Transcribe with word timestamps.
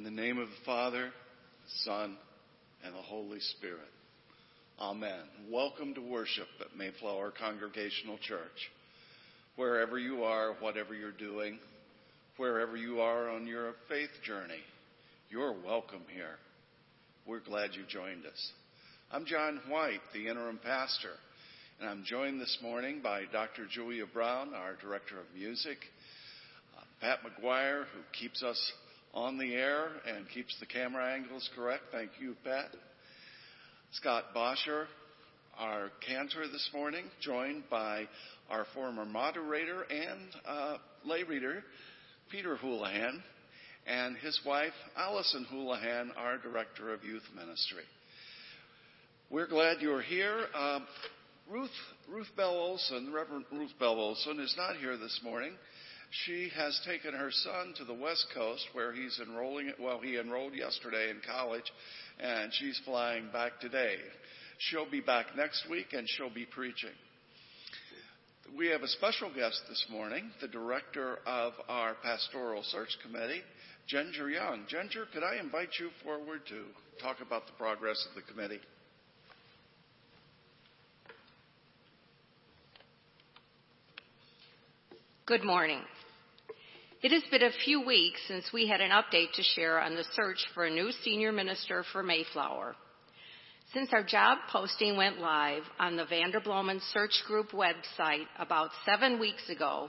In 0.00 0.04
the 0.04 0.22
name 0.22 0.38
of 0.38 0.48
the 0.48 0.64
Father, 0.64 1.08
the 1.08 1.70
Son, 1.84 2.16
and 2.82 2.94
the 2.94 3.02
Holy 3.02 3.38
Spirit. 3.38 3.90
Amen. 4.80 5.20
Welcome 5.50 5.92
to 5.92 6.00
worship 6.00 6.46
at 6.58 6.74
Mayflower 6.74 7.34
Congregational 7.38 8.16
Church. 8.16 8.70
Wherever 9.56 9.98
you 9.98 10.24
are, 10.24 10.54
whatever 10.60 10.94
you're 10.94 11.12
doing, 11.12 11.58
wherever 12.38 12.78
you 12.78 13.02
are 13.02 13.28
on 13.28 13.46
your 13.46 13.74
faith 13.90 14.08
journey, 14.24 14.62
you're 15.28 15.52
welcome 15.52 16.04
here. 16.14 16.36
We're 17.26 17.40
glad 17.40 17.74
you 17.74 17.82
joined 17.86 18.24
us. 18.24 18.52
I'm 19.12 19.26
John 19.26 19.60
White, 19.68 20.00
the 20.14 20.28
interim 20.28 20.60
pastor, 20.64 21.12
and 21.78 21.90
I'm 21.90 22.04
joined 22.06 22.40
this 22.40 22.56
morning 22.62 23.02
by 23.02 23.24
Dr. 23.30 23.66
Julia 23.70 24.06
Brown, 24.06 24.54
our 24.54 24.76
director 24.80 25.20
of 25.20 25.26
music, 25.36 25.76
uh, 26.78 26.84
Pat 27.02 27.18
McGuire, 27.18 27.84
who 27.92 28.00
keeps 28.18 28.42
us 28.42 28.72
on 29.14 29.38
the 29.38 29.54
air 29.54 29.88
and 30.06 30.28
keeps 30.28 30.54
the 30.60 30.66
camera 30.66 31.14
angles 31.14 31.48
correct. 31.54 31.84
Thank 31.92 32.10
you, 32.20 32.36
Pat. 32.44 32.68
Scott 33.92 34.24
Bosher, 34.32 34.86
our 35.58 35.90
cantor 36.06 36.46
this 36.46 36.70
morning, 36.72 37.04
joined 37.20 37.64
by 37.68 38.04
our 38.50 38.66
former 38.74 39.04
moderator 39.04 39.82
and 39.82 40.20
uh, 40.46 40.76
lay 41.04 41.24
reader, 41.24 41.64
Peter 42.30 42.56
Houlihan, 42.56 43.22
and 43.86 44.16
his 44.18 44.38
wife, 44.46 44.72
Allison 44.96 45.44
Houlihan, 45.50 46.12
our 46.16 46.38
director 46.38 46.92
of 46.92 47.02
youth 47.04 47.24
ministry. 47.34 47.84
We're 49.28 49.48
glad 49.48 49.78
you're 49.80 50.02
here. 50.02 50.46
Uh, 50.54 50.80
Ruth, 51.50 51.70
Ruth 52.08 52.28
Bell 52.36 52.54
Olson, 52.54 53.12
Reverend 53.12 53.46
Ruth 53.50 53.72
Bell 53.80 53.98
Olson, 53.98 54.38
is 54.38 54.54
not 54.56 54.76
here 54.76 54.96
this 54.96 55.20
morning. 55.24 55.52
She 56.10 56.50
has 56.56 56.80
taken 56.84 57.14
her 57.14 57.30
son 57.30 57.74
to 57.78 57.84
the 57.84 57.94
West 57.94 58.26
Coast 58.34 58.66
where 58.72 58.92
he's 58.92 59.20
enrolling, 59.24 59.72
well, 59.80 60.00
he 60.00 60.18
enrolled 60.18 60.54
yesterday 60.54 61.10
in 61.10 61.20
college, 61.24 61.70
and 62.18 62.52
she's 62.52 62.80
flying 62.84 63.30
back 63.32 63.60
today. 63.60 63.94
She'll 64.58 64.90
be 64.90 65.00
back 65.00 65.26
next 65.36 65.68
week 65.70 65.92
and 65.92 66.08
she'll 66.08 66.34
be 66.34 66.46
preaching. 66.46 66.90
We 68.58 68.66
have 68.68 68.82
a 68.82 68.88
special 68.88 69.32
guest 69.32 69.62
this 69.68 69.86
morning, 69.90 70.30
the 70.40 70.48
director 70.48 71.18
of 71.24 71.52
our 71.68 71.94
pastoral 72.02 72.64
search 72.64 72.88
committee, 73.04 73.42
Ginger 73.86 74.28
Young. 74.28 74.64
Ginger, 74.68 75.06
could 75.12 75.22
I 75.22 75.36
invite 75.40 75.70
you 75.78 75.90
forward 76.02 76.40
to 76.48 76.64
talk 77.00 77.18
about 77.24 77.46
the 77.46 77.52
progress 77.52 78.04
of 78.08 78.16
the 78.16 78.32
committee? 78.32 78.60
Good 85.26 85.44
morning. 85.44 85.82
It 87.02 87.12
has 87.12 87.22
been 87.30 87.42
a 87.42 87.64
few 87.64 87.80
weeks 87.80 88.20
since 88.28 88.52
we 88.52 88.68
had 88.68 88.82
an 88.82 88.90
update 88.90 89.32
to 89.32 89.42
share 89.42 89.80
on 89.80 89.94
the 89.94 90.04
search 90.14 90.36
for 90.52 90.66
a 90.66 90.70
new 90.70 90.92
senior 91.02 91.32
minister 91.32 91.82
for 91.92 92.02
Mayflower. 92.02 92.76
Since 93.72 93.88
our 93.94 94.02
job 94.02 94.36
posting 94.52 94.98
went 94.98 95.18
live 95.18 95.62
on 95.78 95.96
the 95.96 96.04
Vanderbloemen 96.04 96.78
Search 96.92 97.22
Group 97.26 97.52
website 97.52 98.26
about 98.38 98.68
seven 98.84 99.18
weeks 99.18 99.48
ago, 99.48 99.88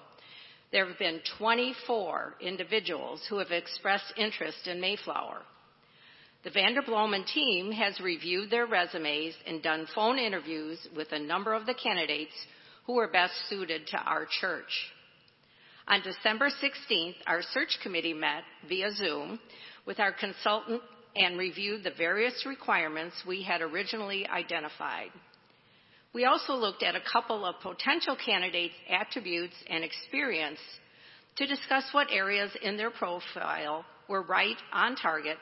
there 0.71 0.85
have 0.87 0.97
been 0.99 1.19
24 1.37 2.35
individuals 2.39 3.21
who 3.27 3.39
have 3.39 3.51
expressed 3.51 4.13
interest 4.15 4.67
in 4.67 4.79
Mayflower. 4.79 5.41
The 6.45 6.51
Vanderbloemen 6.51 7.25
team 7.33 7.73
has 7.73 7.99
reviewed 7.99 8.49
their 8.49 8.67
resumes 8.67 9.33
and 9.45 9.61
done 9.61 9.85
phone 9.93 10.17
interviews 10.17 10.79
with 10.95 11.11
a 11.11 11.19
number 11.19 11.53
of 11.53 11.65
the 11.65 11.73
candidates 11.73 12.31
who 12.85 12.97
are 12.99 13.11
best 13.11 13.33
suited 13.49 13.87
to 13.87 13.97
our 13.97 14.25
church. 14.39 14.71
On 15.87 16.01
December 16.01 16.49
16th, 16.49 17.15
our 17.27 17.41
search 17.53 17.77
committee 17.81 18.13
met 18.13 18.43
via 18.67 18.91
Zoom 18.91 19.39
with 19.85 19.99
our 19.99 20.11
consultant 20.11 20.81
and 21.15 21.37
reviewed 21.37 21.83
the 21.83 21.91
various 21.97 22.45
requirements 22.45 23.15
we 23.27 23.41
had 23.43 23.61
originally 23.61 24.27
identified. 24.27 25.09
We 26.13 26.25
also 26.25 26.53
looked 26.53 26.83
at 26.83 26.95
a 26.95 27.01
couple 27.11 27.45
of 27.45 27.55
potential 27.61 28.15
candidates' 28.15 28.75
attributes 28.89 29.55
and 29.69 29.83
experience 29.83 30.59
to 31.37 31.47
discuss 31.47 31.85
what 31.93 32.11
areas 32.11 32.51
in 32.61 32.77
their 32.77 32.91
profile 32.91 33.85
were 34.07 34.21
right 34.21 34.57
on 34.71 34.95
target 34.95 35.37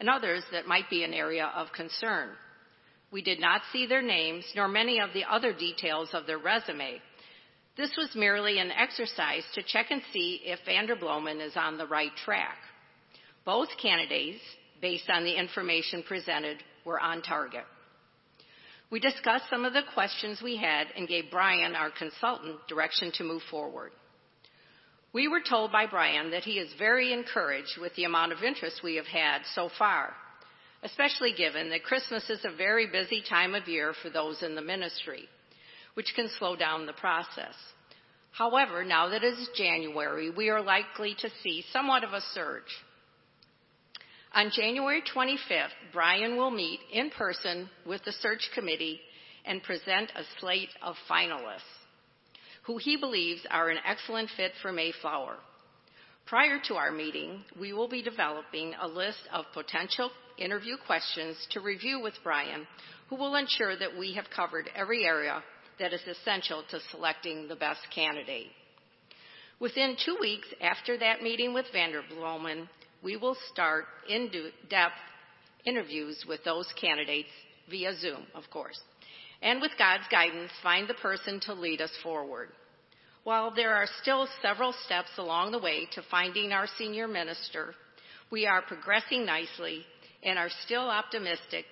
and 0.00 0.08
others 0.08 0.42
that 0.50 0.66
might 0.66 0.90
be 0.90 1.04
an 1.04 1.14
area 1.14 1.50
of 1.54 1.72
concern. 1.72 2.30
We 3.12 3.22
did 3.22 3.38
not 3.38 3.62
see 3.72 3.86
their 3.86 4.02
names 4.02 4.44
nor 4.56 4.66
many 4.66 4.98
of 4.98 5.12
the 5.12 5.24
other 5.24 5.52
details 5.52 6.08
of 6.12 6.26
their 6.26 6.38
resume, 6.38 7.00
this 7.76 7.90
was 7.96 8.10
merely 8.14 8.60
an 8.60 8.70
exercise 8.70 9.42
to 9.54 9.62
check 9.62 9.90
and 9.90 10.02
see 10.12 10.40
if 10.44 10.60
Vanderbloemen 10.66 11.44
is 11.44 11.54
on 11.56 11.76
the 11.76 11.86
right 11.86 12.14
track. 12.24 12.56
Both 13.44 13.68
candidates, 13.82 14.40
based 14.80 15.10
on 15.10 15.24
the 15.24 15.36
information 15.36 16.04
presented, 16.06 16.58
were 16.84 17.00
on 17.00 17.22
target. 17.22 17.64
We 18.90 19.00
discussed 19.00 19.50
some 19.50 19.64
of 19.64 19.72
the 19.72 19.82
questions 19.92 20.40
we 20.40 20.56
had 20.56 20.86
and 20.96 21.08
gave 21.08 21.32
Brian, 21.32 21.74
our 21.74 21.90
consultant, 21.90 22.58
direction 22.68 23.10
to 23.14 23.24
move 23.24 23.42
forward. 23.50 23.90
We 25.12 25.26
were 25.26 25.40
told 25.40 25.72
by 25.72 25.86
Brian 25.86 26.30
that 26.30 26.44
he 26.44 26.58
is 26.58 26.72
very 26.78 27.12
encouraged 27.12 27.78
with 27.80 27.94
the 27.96 28.04
amount 28.04 28.32
of 28.32 28.42
interest 28.44 28.82
we 28.84 28.96
have 28.96 29.06
had 29.06 29.42
so 29.54 29.68
far, 29.78 30.14
especially 30.84 31.32
given 31.36 31.70
that 31.70 31.82
Christmas 31.82 32.30
is 32.30 32.44
a 32.44 32.56
very 32.56 32.86
busy 32.86 33.22
time 33.28 33.54
of 33.54 33.66
year 33.66 33.94
for 34.00 34.10
those 34.10 34.42
in 34.42 34.54
the 34.54 34.62
ministry 34.62 35.28
which 35.94 36.12
can 36.14 36.28
slow 36.38 36.56
down 36.56 36.86
the 36.86 36.92
process. 36.92 37.54
However, 38.32 38.84
now 38.84 39.08
that 39.08 39.22
it 39.22 39.38
is 39.38 39.48
January, 39.56 40.30
we 40.30 40.50
are 40.50 40.62
likely 40.62 41.14
to 41.20 41.30
see 41.42 41.64
somewhat 41.72 42.04
of 42.04 42.12
a 42.12 42.20
surge. 42.32 42.62
On 44.34 44.50
January 44.50 45.02
25th, 45.14 45.68
Brian 45.92 46.36
will 46.36 46.50
meet 46.50 46.80
in 46.92 47.10
person 47.10 47.70
with 47.86 48.04
the 48.04 48.12
search 48.12 48.50
committee 48.54 49.00
and 49.44 49.62
present 49.62 50.10
a 50.16 50.24
slate 50.40 50.70
of 50.82 50.96
finalists 51.08 51.60
who 52.64 52.78
he 52.78 52.96
believes 52.96 53.42
are 53.50 53.68
an 53.68 53.78
excellent 53.86 54.30
fit 54.36 54.52
for 54.62 54.72
Mayflower. 54.72 55.36
Prior 56.26 56.58
to 56.66 56.74
our 56.74 56.90
meeting, 56.90 57.44
we 57.60 57.74
will 57.74 57.88
be 57.88 58.02
developing 58.02 58.72
a 58.80 58.88
list 58.88 59.18
of 59.32 59.44
potential 59.52 60.10
interview 60.38 60.76
questions 60.86 61.36
to 61.50 61.60
review 61.60 62.00
with 62.00 62.14
Brian, 62.22 62.66
who 63.08 63.16
will 63.16 63.34
ensure 63.34 63.76
that 63.76 63.98
we 63.98 64.14
have 64.14 64.24
covered 64.34 64.70
every 64.74 65.04
area 65.04 65.42
that 65.78 65.92
is 65.92 66.02
essential 66.06 66.62
to 66.70 66.80
selecting 66.90 67.48
the 67.48 67.56
best 67.56 67.80
candidate. 67.94 68.48
Within 69.60 69.96
two 70.04 70.16
weeks 70.20 70.48
after 70.60 70.98
that 70.98 71.22
meeting 71.22 71.54
with 71.54 71.66
Vanderbloemen, 71.74 72.68
we 73.02 73.16
will 73.16 73.36
start 73.52 73.84
in-depth 74.08 74.94
interviews 75.64 76.24
with 76.28 76.42
those 76.44 76.68
candidates 76.80 77.28
via 77.70 77.94
Zoom, 77.96 78.26
of 78.34 78.44
course, 78.50 78.80
and 79.42 79.60
with 79.60 79.72
God's 79.78 80.04
guidance, 80.10 80.50
find 80.62 80.88
the 80.88 80.94
person 80.94 81.40
to 81.40 81.54
lead 81.54 81.80
us 81.80 81.92
forward. 82.02 82.48
While 83.24 83.54
there 83.54 83.74
are 83.74 83.88
still 84.02 84.28
several 84.42 84.74
steps 84.84 85.10
along 85.16 85.52
the 85.52 85.58
way 85.58 85.86
to 85.92 86.02
finding 86.10 86.52
our 86.52 86.66
senior 86.78 87.08
minister, 87.08 87.74
we 88.30 88.46
are 88.46 88.62
progressing 88.62 89.24
nicely 89.24 89.82
and 90.22 90.38
are 90.38 90.50
still 90.64 90.88
optimistic 90.90 91.64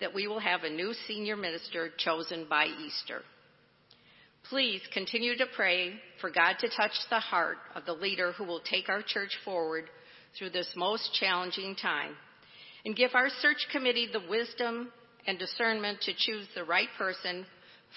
that 0.00 0.14
we 0.14 0.26
will 0.26 0.38
have 0.38 0.62
a 0.62 0.70
new 0.70 0.94
senior 1.06 1.36
minister 1.36 1.90
chosen 1.98 2.46
by 2.48 2.66
Easter. 2.66 3.22
Please 4.50 4.82
continue 4.92 5.36
to 5.38 5.46
pray 5.56 5.94
for 6.20 6.30
God 6.30 6.56
to 6.60 6.68
touch 6.68 6.92
the 7.08 7.18
heart 7.18 7.56
of 7.74 7.86
the 7.86 7.94
leader 7.94 8.32
who 8.32 8.44
will 8.44 8.60
take 8.60 8.90
our 8.90 9.02
church 9.02 9.38
forward 9.42 9.84
through 10.38 10.50
this 10.50 10.70
most 10.76 11.14
challenging 11.18 11.74
time 11.74 12.14
and 12.84 12.94
give 12.94 13.12
our 13.14 13.30
search 13.40 13.66
committee 13.72 14.08
the 14.12 14.28
wisdom 14.28 14.92
and 15.26 15.38
discernment 15.38 16.00
to 16.02 16.12
choose 16.16 16.46
the 16.54 16.64
right 16.64 16.88
person 16.98 17.46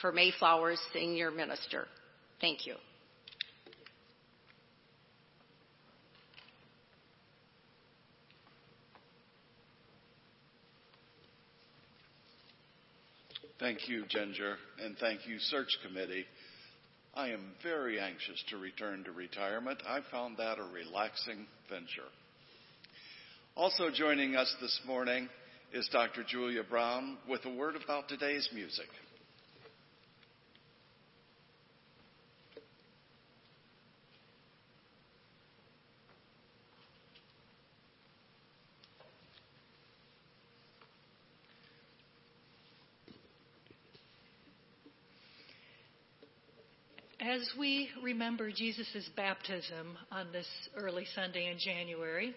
for 0.01 0.13
Mayflower's 0.13 0.79
senior 0.93 1.31
minister. 1.31 1.85
Thank 2.39 2.65
you. 2.65 2.75
Thank 13.59 13.89
you, 13.89 14.05
Ginger, 14.07 14.55
and 14.83 14.95
thank 14.99 15.27
you, 15.27 15.39
Search 15.39 15.79
Committee. 15.83 16.25
I 17.17 17.29
am 17.29 17.41
very 17.63 17.99
anxious 17.99 18.43
to 18.51 18.57
return 18.57 19.03
to 19.05 19.11
retirement. 19.11 19.81
I 19.89 20.01
found 20.11 20.37
that 20.37 20.59
a 20.59 20.63
relaxing 20.71 21.47
venture. 21.67 22.09
Also 23.55 23.89
joining 23.91 24.35
us 24.35 24.55
this 24.61 24.79
morning 24.85 25.27
is 25.73 25.89
Dr. 25.91 26.23
Julia 26.23 26.61
Brown 26.61 27.17
with 27.27 27.43
a 27.45 27.49
word 27.49 27.75
about 27.75 28.07
today's 28.07 28.47
music. 28.53 28.85
As 47.37 47.47
we 47.59 47.89
remember 48.01 48.49
Jesus' 48.51 49.07
baptism 49.15 49.95
on 50.11 50.31
this 50.31 50.47
early 50.75 51.05
Sunday 51.13 51.51
in 51.51 51.59
January, 51.59 52.33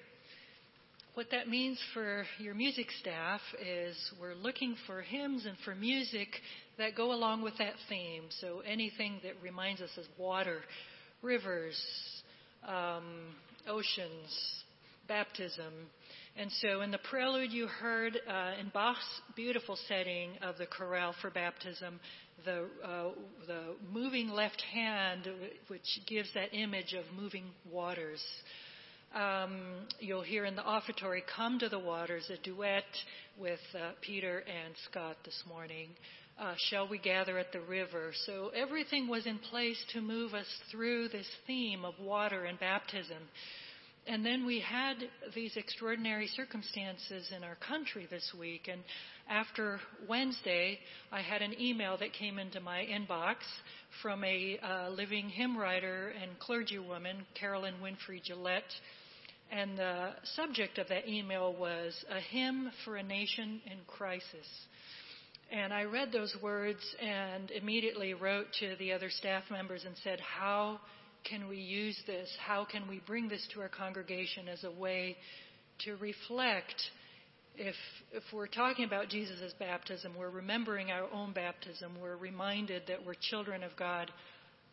what 1.15 1.31
that 1.31 1.49
means 1.49 1.81
for 1.95 2.25
your 2.39 2.55
music 2.55 2.89
staff 3.01 3.41
is 3.67 3.97
we're 4.21 4.35
looking 4.35 4.77
for 4.87 5.01
hymns 5.01 5.47
and 5.47 5.57
for 5.65 5.75
music 5.75 6.29
that 6.77 6.97
go 6.97 7.13
along 7.15 7.41
with 7.41 7.57
that 7.57 7.75
theme. 7.89 8.25
So 8.43 8.61
anything 8.61 9.21
that 9.23 9.33
reminds 9.43 9.81
us 9.81 9.91
of 9.97 10.05
water, 10.19 10.59
rivers, 11.23 11.81
um, 12.69 13.35
oceans, 13.67 14.63
baptism. 15.09 15.73
And 16.37 16.51
so 16.61 16.83
in 16.83 16.91
the 16.91 16.99
prelude, 16.99 17.53
you 17.53 17.67
heard 17.67 18.19
uh, 18.29 18.61
in 18.61 18.69
Bach's 18.69 19.21
beautiful 19.35 19.79
setting 19.89 20.33
of 20.43 20.59
the 20.59 20.67
chorale 20.67 21.15
for 21.23 21.31
baptism, 21.31 22.01
the, 22.45 22.67
uh, 22.85 23.11
the 23.47 23.63
moving 23.93 24.29
left 24.29 24.63
hand, 24.73 25.29
which 25.69 26.01
gives 26.07 26.33
that 26.35 26.55
image 26.55 26.95
of 26.95 27.05
moving 27.21 27.45
waters. 27.71 28.23
Um, 29.15 29.87
you'll 29.99 30.23
hear 30.23 30.45
in 30.45 30.55
the 30.55 30.63
offertory, 30.63 31.25
Come 31.35 31.59
to 31.59 31.69
the 31.69 31.79
Waters, 31.79 32.31
a 32.31 32.41
duet 32.43 32.85
with 33.39 33.59
uh, 33.75 33.93
Peter 34.01 34.39
and 34.41 34.75
Scott 34.89 35.17
this 35.25 35.43
morning. 35.49 35.89
Uh, 36.39 36.55
shall 36.71 36.89
we 36.89 36.99
gather 36.99 37.37
at 37.39 37.53
the 37.53 37.61
river? 37.61 38.13
So 38.25 38.51
everything 38.55 39.09
was 39.09 39.27
in 39.27 39.39
place 39.39 39.83
to 39.93 40.01
move 40.01 40.33
us 40.33 40.47
through 40.71 41.09
this 41.09 41.27
theme 41.47 41.85
of 41.85 41.95
water 42.01 42.45
and 42.45 42.59
baptism. 42.59 43.19
And 44.07 44.25
then 44.25 44.47
we 44.47 44.61
had 44.61 44.97
these 45.35 45.57
extraordinary 45.57 46.27
circumstances 46.29 47.31
in 47.37 47.45
our 47.45 47.57
country 47.57 48.07
this 48.11 48.33
week. 48.39 48.69
And 48.71 48.83
after 49.29 49.79
Wednesday, 50.09 50.79
I 51.13 51.21
had 51.21 51.43
an 51.43 51.61
email 51.61 51.97
that 51.99 52.13
came 52.13 52.39
into 52.39 52.61
my 52.61 52.81
inbox 52.81 53.37
from 54.03 54.25
a 54.25 54.59
uh, 54.59 54.91
living 54.91 55.29
hymn 55.29 55.57
writer 55.57 56.13
and 56.21 56.33
clergywoman, 56.41 57.25
Carolyn 57.39 57.75
Winfrey 57.83 58.23
Gillette. 58.23 58.73
And 59.53 59.77
the 59.77 60.11
subject 60.35 60.79
of 60.79 60.89
that 60.89 61.09
email 61.09 61.53
was 61.53 61.93
A 62.09 62.21
Hymn 62.21 62.71
for 62.85 62.97
a 62.97 63.03
Nation 63.03 63.61
in 63.67 63.79
Crisis. 63.87 64.47
And 65.53 65.75
I 65.75 65.83
read 65.83 66.13
those 66.13 66.35
words 66.41 66.81
and 67.03 67.51
immediately 67.51 68.15
wrote 68.15 68.47
to 68.61 68.77
the 68.79 68.93
other 68.93 69.11
staff 69.11 69.43
members 69.51 69.85
and 69.85 69.97
said, 70.05 70.21
How 70.21 70.81
can 71.29 71.49
we 71.49 71.57
use 71.57 71.99
this? 72.07 72.29
How 72.45 72.65
can 72.65 72.89
we 72.89 73.01
bring 73.07 73.29
this 73.29 73.47
to 73.55 73.61
our 73.61 73.69
congregation 73.69 74.49
as 74.49 74.65
a 74.65 74.71
way 74.71 75.17
to 75.85 75.97
reflect? 75.97 76.75
If, 77.57 77.75
if 78.13 78.23
we're 78.33 78.47
talking 78.47 78.85
about 78.85 79.09
Jesus' 79.09 79.53
baptism, 79.59 80.13
we're 80.19 80.31
remembering 80.31 80.91
our 80.91 81.11
own 81.13 81.33
baptism, 81.33 81.93
we're 82.01 82.17
reminded 82.17 82.83
that 82.89 83.05
we're 83.05 83.15
children 83.15 83.63
of 83.63 83.73
God. 83.77 84.11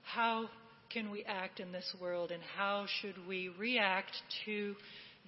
How 0.04 0.50
can 0.90 1.12
we 1.12 1.24
act 1.26 1.60
in 1.60 1.72
this 1.72 1.96
world 2.00 2.32
and 2.32 2.42
how 2.56 2.86
should 3.02 3.16
we 3.28 3.50
react 3.60 4.12
to 4.46 4.76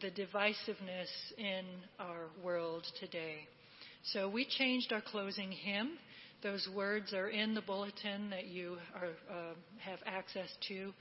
the 0.02 0.10
divisiveness 0.10 1.10
in 1.38 1.66
our 2.00 2.28
world 2.44 2.86
today? 3.00 3.48
So 4.14 4.30
we 4.30 4.46
changed 4.46 4.94
our 4.94 5.02
closing 5.02 5.52
hymn. 5.52 5.98
Those 6.42 6.68
words 6.74 7.14
are 7.14 7.28
in 7.28 7.54
the 7.54 7.62
bulletin 7.62 8.30
that 8.30 8.48
you 8.48 8.78
are, 8.96 9.10
uh, 9.30 9.54
have 9.80 10.00
access 10.06 10.50
to. 10.70 10.94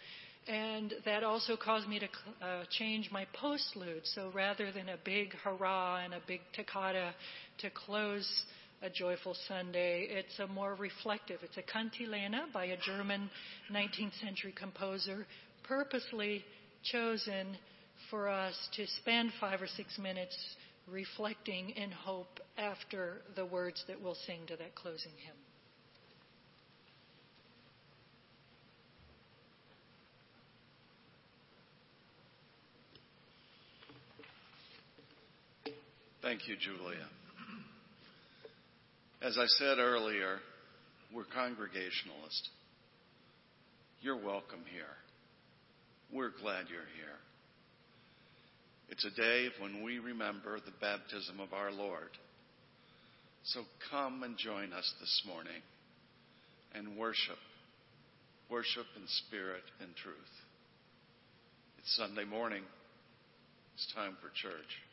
And 0.49 0.95
that 1.05 1.23
also 1.23 1.57
caused 1.57 1.87
me 1.89 2.01
to 2.01 2.07
uh, 2.45 2.65
change 2.71 3.11
my 3.13 3.27
postlude. 3.41 4.01
So 4.15 4.31
rather 4.35 4.73
than 4.73 4.89
a 4.89 4.97
big 5.05 5.35
hurrah 5.45 6.01
and 6.05 6.15
a 6.15 6.21
big 6.27 6.41
toccata 6.55 7.15
to 7.59 7.71
close 7.71 8.27
a 8.83 8.89
joyful 8.89 9.37
Sunday, 9.47 10.09
it's 10.11 10.39
a 10.39 10.47
more 10.47 10.75
reflective. 10.75 11.41
It's 11.43 11.59
a 11.59 11.63
cantilena 11.63 12.47
by 12.53 12.67
a 12.67 12.77
German 12.79 13.29
19th 13.71 14.19
century 14.21 14.55
composer, 14.59 15.27
purposely 15.65 16.45
chosen 16.83 17.57
for 18.11 18.29
us 18.29 18.55
to 18.77 18.87
spend 19.01 19.33
five 19.41 19.61
or 19.61 19.67
six 19.67 19.99
minutes 19.99 20.37
reflecting 20.91 21.71
in 21.71 21.91
hope 21.91 22.41
after 22.57 23.23
the 23.37 23.45
words 23.45 23.85
that 23.89 24.01
we'll 24.01 24.17
sing 24.27 24.41
to 24.47 24.57
that 24.57 24.75
closing 24.75 25.13
hymn. 25.25 25.37
Thank 36.21 36.49
you, 36.49 36.57
Julia. 36.57 37.07
As 39.23 39.39
I 39.39 39.47
said 39.47 39.79
earlier, 39.79 40.39
we're 41.15 41.25
Congregationalist. 41.25 42.51
You're 44.03 44.17
welcome 44.17 44.61
here. 44.71 44.85
We're 46.13 46.31
glad 46.31 46.67
you're 46.69 46.81
here. 46.97 47.19
It's 48.91 49.05
a 49.05 49.11
day 49.11 49.49
when 49.61 49.83
we 49.83 49.99
remember 49.99 50.59
the 50.61 50.73
baptism 50.81 51.41
of 51.41 51.53
our 51.53 51.71
Lord. 51.71 52.11
So 53.45 53.61
come 53.91 54.23
and 54.23 54.37
join 54.37 54.73
us 54.73 54.93
this 55.01 55.23
morning 55.27 55.63
and 56.75 56.97
worship. 56.97 57.39
Worship 58.51 58.87
in 58.97 59.03
spirit 59.07 59.65
and 59.81 59.95
truth. 59.97 60.17
It's 61.79 61.97
Sunday 61.97 62.25
morning. 62.25 62.63
It's 63.75 63.93
time 63.95 64.17
for 64.23 64.29
church. 64.31 64.88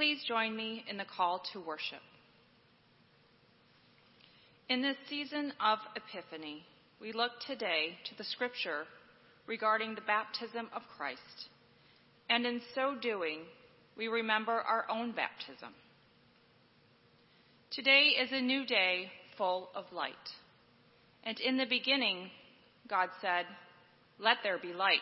Please 0.00 0.24
join 0.26 0.56
me 0.56 0.82
in 0.88 0.96
the 0.96 1.04
call 1.04 1.42
to 1.52 1.60
worship. 1.60 2.00
In 4.70 4.80
this 4.80 4.96
season 5.10 5.52
of 5.60 5.78
Epiphany, 5.94 6.64
we 7.02 7.12
look 7.12 7.32
today 7.46 7.98
to 8.08 8.16
the 8.16 8.24
scripture 8.24 8.84
regarding 9.46 9.94
the 9.94 10.00
baptism 10.00 10.70
of 10.74 10.80
Christ. 10.96 11.20
And 12.30 12.46
in 12.46 12.62
so 12.74 12.96
doing, 12.98 13.40
we 13.94 14.08
remember 14.08 14.52
our 14.52 14.86
own 14.90 15.12
baptism. 15.12 15.74
Today 17.70 18.14
is 18.18 18.30
a 18.32 18.40
new 18.40 18.64
day 18.64 19.10
full 19.36 19.68
of 19.74 19.84
light. 19.92 20.14
And 21.24 21.38
in 21.40 21.58
the 21.58 21.66
beginning, 21.68 22.30
God 22.88 23.10
said, 23.20 23.44
Let 24.18 24.38
there 24.42 24.56
be 24.56 24.72
light. 24.72 25.00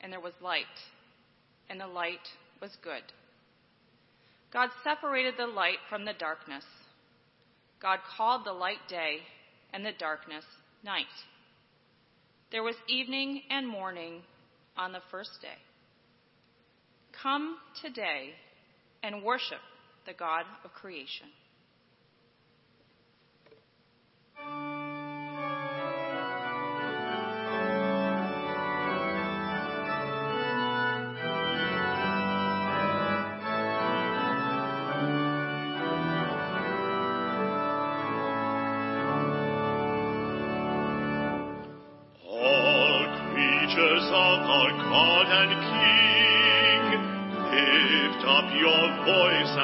And 0.00 0.12
there 0.12 0.18
was 0.18 0.34
light. 0.42 0.64
And 1.70 1.80
the 1.80 1.86
light 1.86 2.26
was 2.60 2.72
good. 2.82 3.04
God 4.54 4.70
separated 4.84 5.34
the 5.36 5.48
light 5.48 5.78
from 5.90 6.04
the 6.04 6.12
darkness. 6.12 6.64
God 7.82 7.98
called 8.16 8.46
the 8.46 8.52
light 8.52 8.78
day 8.88 9.18
and 9.72 9.84
the 9.84 9.92
darkness 9.98 10.44
night. 10.84 11.06
There 12.52 12.62
was 12.62 12.76
evening 12.88 13.42
and 13.50 13.68
morning 13.68 14.22
on 14.76 14.92
the 14.92 15.02
first 15.10 15.42
day. 15.42 15.58
Come 17.20 17.56
today 17.82 18.30
and 19.02 19.24
worship 19.24 19.58
the 20.06 20.12
God 20.12 20.44
of 20.64 20.72
creation. 20.72 21.26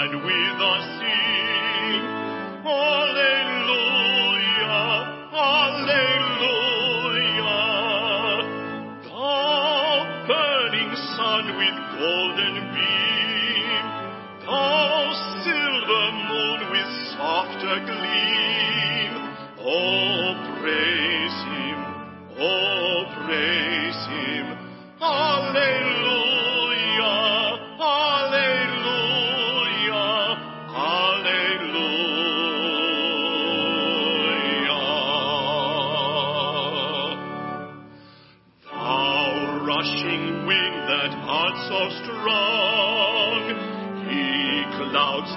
And 0.02 0.25
with 0.25 0.61
us 0.62 1.00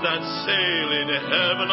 that 0.04 0.20
sail 0.20 0.92
in 1.00 1.08
heaven 1.08 1.72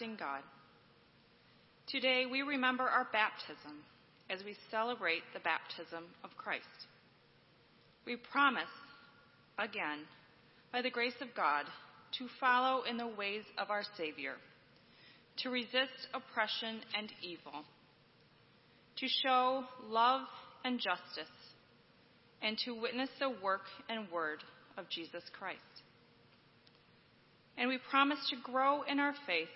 God, 0.00 0.42
today 1.86 2.24
we 2.30 2.40
remember 2.40 2.82
our 2.82 3.06
baptism 3.12 3.84
as 4.30 4.42
we 4.42 4.56
celebrate 4.70 5.22
the 5.34 5.40
baptism 5.40 6.04
of 6.24 6.30
Christ. 6.36 6.64
We 8.06 8.16
promise, 8.16 8.72
again, 9.58 10.00
by 10.72 10.80
the 10.80 10.90
grace 10.90 11.14
of 11.20 11.28
God, 11.36 11.66
to 12.18 12.26
follow 12.40 12.82
in 12.82 12.96
the 12.96 13.06
ways 13.06 13.42
of 13.58 13.70
our 13.70 13.82
Savior, 13.96 14.34
to 15.38 15.50
resist 15.50 16.08
oppression 16.14 16.80
and 16.96 17.12
evil, 17.20 17.62
to 18.96 19.06
show 19.22 19.64
love 19.88 20.22
and 20.64 20.80
justice, 20.80 21.32
and 22.40 22.56
to 22.64 22.72
witness 22.72 23.10
the 23.20 23.30
work 23.42 23.62
and 23.90 24.10
word 24.10 24.38
of 24.78 24.88
Jesus 24.88 25.22
Christ. 25.38 25.60
And 27.58 27.68
we 27.68 27.78
promise 27.90 28.18
to 28.30 28.50
grow 28.50 28.82
in 28.82 28.98
our 28.98 29.14
faith 29.26 29.48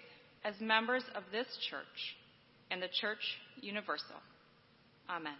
as 0.45 0.55
members 0.61 1.03
of 1.15 1.23
this 1.33 1.47
church 1.71 2.17
and 2.71 2.83
the 2.83 2.89
Church 3.01 3.39
Universal. 3.61 4.17
Amen. 5.09 5.37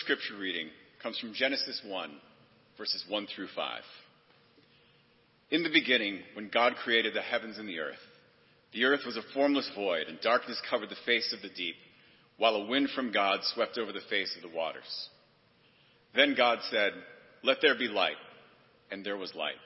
Scripture 0.00 0.36
reading 0.38 0.68
comes 1.02 1.18
from 1.18 1.34
Genesis 1.34 1.80
1, 1.86 2.10
verses 2.78 3.04
1 3.08 3.26
through 3.34 3.48
5. 3.54 3.82
In 5.50 5.62
the 5.62 5.70
beginning, 5.70 6.20
when 6.34 6.48
God 6.48 6.74
created 6.82 7.12
the 7.14 7.20
heavens 7.20 7.58
and 7.58 7.68
the 7.68 7.80
earth, 7.80 8.00
the 8.72 8.84
earth 8.84 9.00
was 9.04 9.18
a 9.18 9.34
formless 9.34 9.70
void, 9.74 10.06
and 10.08 10.18
darkness 10.20 10.60
covered 10.70 10.88
the 10.88 10.96
face 11.04 11.34
of 11.36 11.42
the 11.42 11.54
deep, 11.54 11.74
while 12.38 12.54
a 12.54 12.66
wind 12.66 12.88
from 12.94 13.12
God 13.12 13.40
swept 13.42 13.76
over 13.76 13.92
the 13.92 14.00
face 14.08 14.34
of 14.36 14.42
the 14.48 14.56
waters. 14.56 15.08
Then 16.14 16.34
God 16.34 16.60
said, 16.70 16.92
Let 17.42 17.58
there 17.60 17.76
be 17.76 17.88
light, 17.88 18.16
and 18.90 19.04
there 19.04 19.18
was 19.18 19.34
light. 19.34 19.60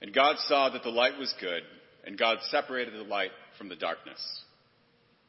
And 0.00 0.12
God 0.12 0.36
saw 0.48 0.70
that 0.70 0.82
the 0.82 0.88
light 0.88 1.16
was 1.18 1.32
good, 1.40 1.62
and 2.04 2.18
God 2.18 2.38
separated 2.50 2.94
the 2.94 3.08
light 3.08 3.30
from 3.56 3.68
the 3.68 3.76
darkness. 3.76 4.20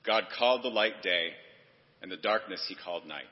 God 0.03 0.23
called 0.37 0.63
the 0.63 0.69
light 0.69 1.03
day, 1.03 1.29
and 2.01 2.11
the 2.11 2.17
darkness 2.17 2.65
he 2.67 2.75
called 2.75 3.05
night. 3.05 3.25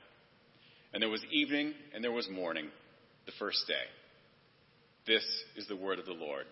And 0.93 1.01
there 1.01 1.09
was 1.09 1.23
evening, 1.31 1.73
and 1.93 2.03
there 2.03 2.11
was 2.11 2.29
morning, 2.29 2.69
the 3.25 3.31
first 3.39 3.65
day. 3.67 3.73
This 5.07 5.23
is 5.55 5.67
the 5.67 5.75
word 5.75 5.99
of 5.99 6.05
the 6.05 6.13
Lord. 6.13 6.45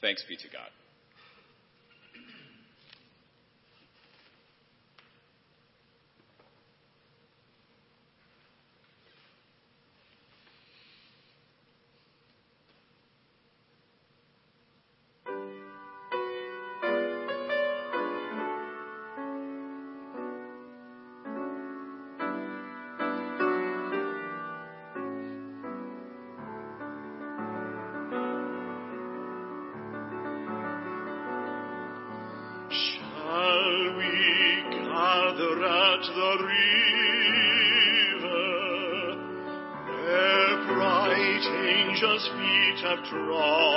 Thanks 0.00 0.24
be 0.28 0.36
to 0.36 0.48
God. 0.52 0.68
Feet 43.04 43.69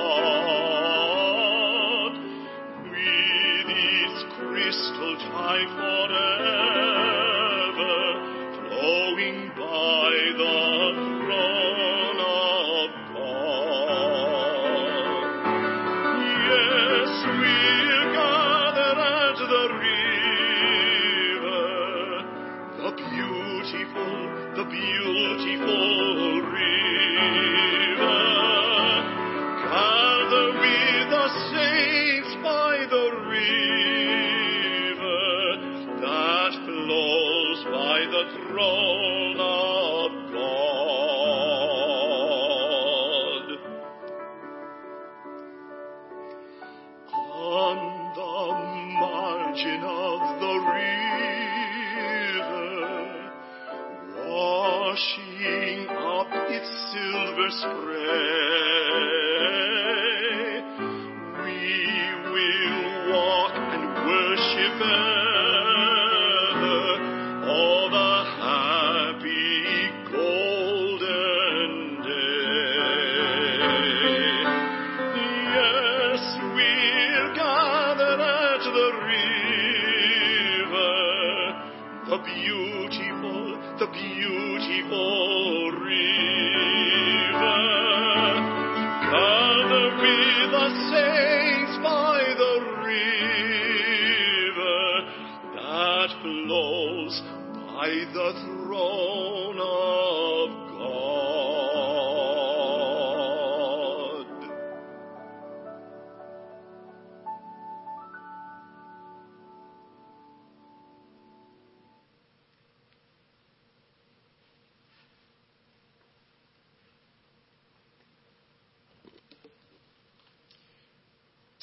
by 97.84 98.06
the 98.14 98.53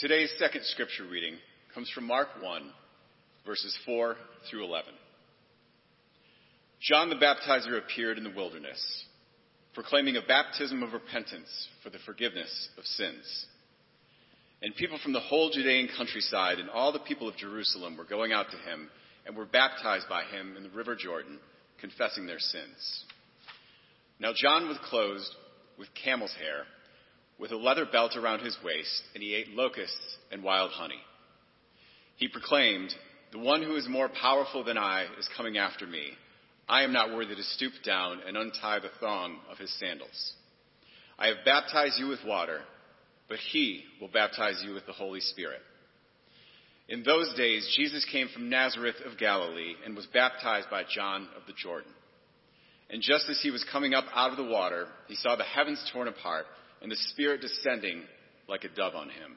Today's 0.01 0.33
second 0.39 0.65
scripture 0.65 1.05
reading 1.05 1.35
comes 1.75 1.91
from 1.91 2.07
Mark 2.07 2.29
1, 2.41 2.73
verses 3.45 3.77
4 3.85 4.17
through 4.49 4.65
11. 4.65 4.95
John 6.81 7.11
the 7.11 7.17
Baptizer 7.17 7.77
appeared 7.77 8.17
in 8.17 8.25
the 8.25 8.33
wilderness, 8.35 8.83
proclaiming 9.75 10.17
a 10.17 10.23
baptism 10.27 10.83
of 10.83 10.95
repentance 10.95 11.69
for 11.83 11.91
the 11.91 11.99
forgiveness 12.07 12.71
of 12.79 12.85
sins. 12.87 13.47
And 14.63 14.75
people 14.75 14.99
from 15.03 15.13
the 15.13 15.21
whole 15.21 15.51
Judean 15.51 15.91
countryside 15.95 16.61
and 16.61 16.71
all 16.71 16.93
the 16.93 17.01
people 17.01 17.29
of 17.29 17.37
Jerusalem 17.37 17.99
were 17.99 18.07
going 18.07 18.33
out 18.33 18.47
to 18.53 18.71
him 18.71 18.89
and 19.27 19.37
were 19.37 19.45
baptized 19.45 20.09
by 20.09 20.23
him 20.25 20.57
in 20.57 20.63
the 20.63 20.71
river 20.71 20.97
Jordan, 20.97 21.39
confessing 21.79 22.27
their 22.27 22.39
sins. 22.39 23.05
Now 24.19 24.33
John 24.35 24.67
was 24.67 24.79
clothed 24.89 25.29
with 25.79 25.89
camel's 26.03 26.35
hair, 26.41 26.65
with 27.41 27.53
a 27.53 27.57
leather 27.57 27.87
belt 27.91 28.17
around 28.17 28.41
his 28.41 28.57
waist, 28.63 29.03
and 29.15 29.23
he 29.23 29.35
ate 29.35 29.49
locusts 29.49 30.19
and 30.31 30.43
wild 30.43 30.71
honey. 30.71 31.01
He 32.17 32.29
proclaimed, 32.29 32.95
The 33.33 33.39
one 33.39 33.63
who 33.63 33.77
is 33.77 33.89
more 33.89 34.11
powerful 34.11 34.63
than 34.63 34.77
I 34.77 35.07
is 35.19 35.29
coming 35.37 35.57
after 35.57 35.87
me. 35.87 36.11
I 36.69 36.85
am 36.85 36.93
not 36.93 37.15
worthy 37.15 37.35
to 37.35 37.43
stoop 37.43 37.73
down 37.85 38.21
and 38.27 38.37
untie 38.37 38.79
the 38.81 38.91
thong 39.01 39.39
of 39.51 39.59
his 39.59 39.75
sandals. 39.81 40.35
I 41.19 41.29
have 41.29 41.45
baptized 41.45 41.99
you 41.99 42.09
with 42.09 42.25
water, 42.27 42.61
but 43.29 43.39
he 43.39 43.85
will 44.01 44.09
baptize 44.09 44.63
you 44.65 44.75
with 44.75 44.87
the 44.87 44.93
Holy 44.93 45.21
Spirit. 45.21 45.61
In 46.89 47.03
those 47.03 47.33
days, 47.37 47.73
Jesus 47.77 48.07
came 48.13 48.29
from 48.29 48.51
Nazareth 48.51 48.97
of 49.07 49.19
Galilee 49.19 49.75
and 49.85 49.97
was 49.97 50.07
baptized 50.07 50.69
by 50.71 50.83
John 50.95 51.29
of 51.37 51.47
the 51.47 51.55
Jordan. 51.55 51.93
And 52.91 53.01
just 53.01 53.29
as 53.31 53.41
he 53.41 53.51
was 53.51 53.65
coming 53.73 53.95
up 53.95 54.07
out 54.13 54.33
of 54.33 54.37
the 54.37 54.53
water, 54.53 54.89
he 55.07 55.15
saw 55.15 55.37
the 55.37 55.45
heavens 55.45 55.83
torn 55.93 56.09
apart 56.09 56.47
and 56.83 56.91
the 56.91 56.97
Spirit 57.11 57.41
descending 57.41 58.03
like 58.49 58.65
a 58.65 58.69
dove 58.69 58.95
on 58.95 59.09
him. 59.09 59.37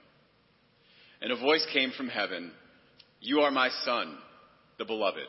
And 1.21 1.31
a 1.31 1.37
voice 1.37 1.65
came 1.73 1.91
from 1.95 2.07
heaven 2.07 2.51
You 3.19 3.39
are 3.39 3.51
my 3.51 3.69
Son, 3.83 4.17
the 4.77 4.85
Beloved. 4.85 5.27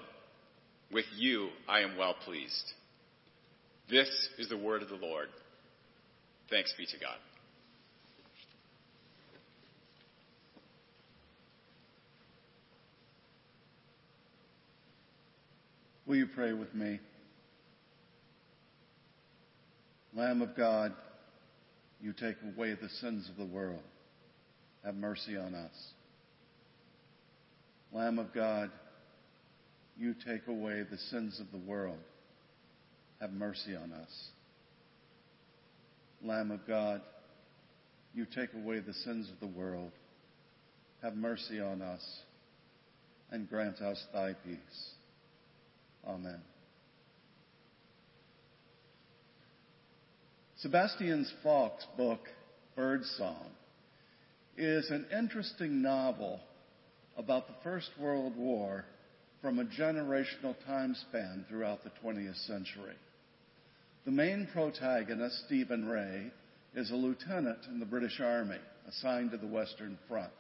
With 0.92 1.06
you 1.16 1.48
I 1.68 1.80
am 1.80 1.96
well 1.96 2.14
pleased. 2.24 2.72
This 3.90 4.08
is 4.38 4.48
the 4.48 4.56
word 4.56 4.82
of 4.82 4.88
the 4.88 4.96
Lord. 4.96 5.28
Thanks 6.50 6.72
be 6.78 6.86
to 6.86 6.98
God. 6.98 7.16
Will 16.06 16.16
you 16.16 16.26
pray 16.26 16.52
with 16.52 16.74
me? 16.74 17.00
Lamb 20.14 20.42
of 20.42 20.54
God, 20.56 20.92
you 22.04 22.12
take 22.12 22.36
away 22.54 22.74
the 22.74 22.90
sins 23.00 23.30
of 23.30 23.36
the 23.38 23.50
world. 23.50 23.80
Have 24.84 24.94
mercy 24.94 25.38
on 25.38 25.54
us. 25.54 25.72
Lamb 27.94 28.18
of 28.18 28.34
God, 28.34 28.70
you 29.96 30.14
take 30.14 30.46
away 30.46 30.82
the 30.90 30.98
sins 30.98 31.40
of 31.40 31.46
the 31.50 31.66
world. 31.66 31.96
have 33.22 33.32
mercy 33.32 33.74
on 33.74 33.90
us. 33.92 34.28
Lamb 36.22 36.50
of 36.50 36.66
God, 36.66 37.00
you 38.12 38.26
take 38.26 38.52
away 38.52 38.80
the 38.80 38.92
sins 38.92 39.30
of 39.30 39.40
the 39.40 39.56
world. 39.58 39.90
Have 41.02 41.16
mercy 41.16 41.58
on 41.58 41.80
us 41.80 42.04
and 43.30 43.48
grant 43.48 43.80
us 43.80 44.04
thy 44.12 44.34
peace. 44.44 44.90
Amen. 46.06 46.42
Sebastian 50.64 51.26
Faulks' 51.44 51.84
book, 51.94 52.20
Birdsong, 52.74 53.50
is 54.56 54.88
an 54.88 55.04
interesting 55.12 55.82
novel 55.82 56.40
about 57.18 57.46
the 57.46 57.54
First 57.62 57.90
World 58.00 58.34
War 58.34 58.86
from 59.42 59.58
a 59.58 59.66
generational 59.66 60.56
time 60.64 60.94
span 60.94 61.44
throughout 61.50 61.84
the 61.84 61.90
20th 62.02 62.46
century. 62.46 62.94
The 64.06 64.10
main 64.10 64.48
protagonist, 64.54 65.44
Stephen 65.44 65.86
Ray, 65.86 66.32
is 66.74 66.90
a 66.90 66.96
lieutenant 66.96 67.58
in 67.68 67.78
the 67.78 67.84
British 67.84 68.18
Army 68.18 68.56
assigned 68.88 69.32
to 69.32 69.36
the 69.36 69.46
Western 69.46 69.98
Front. 70.08 70.32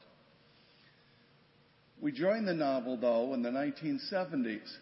We 2.00 2.12
join 2.12 2.46
the 2.46 2.54
novel, 2.54 2.96
though, 2.96 3.34
in 3.34 3.42
the 3.42 3.50
1970s, 3.50 4.72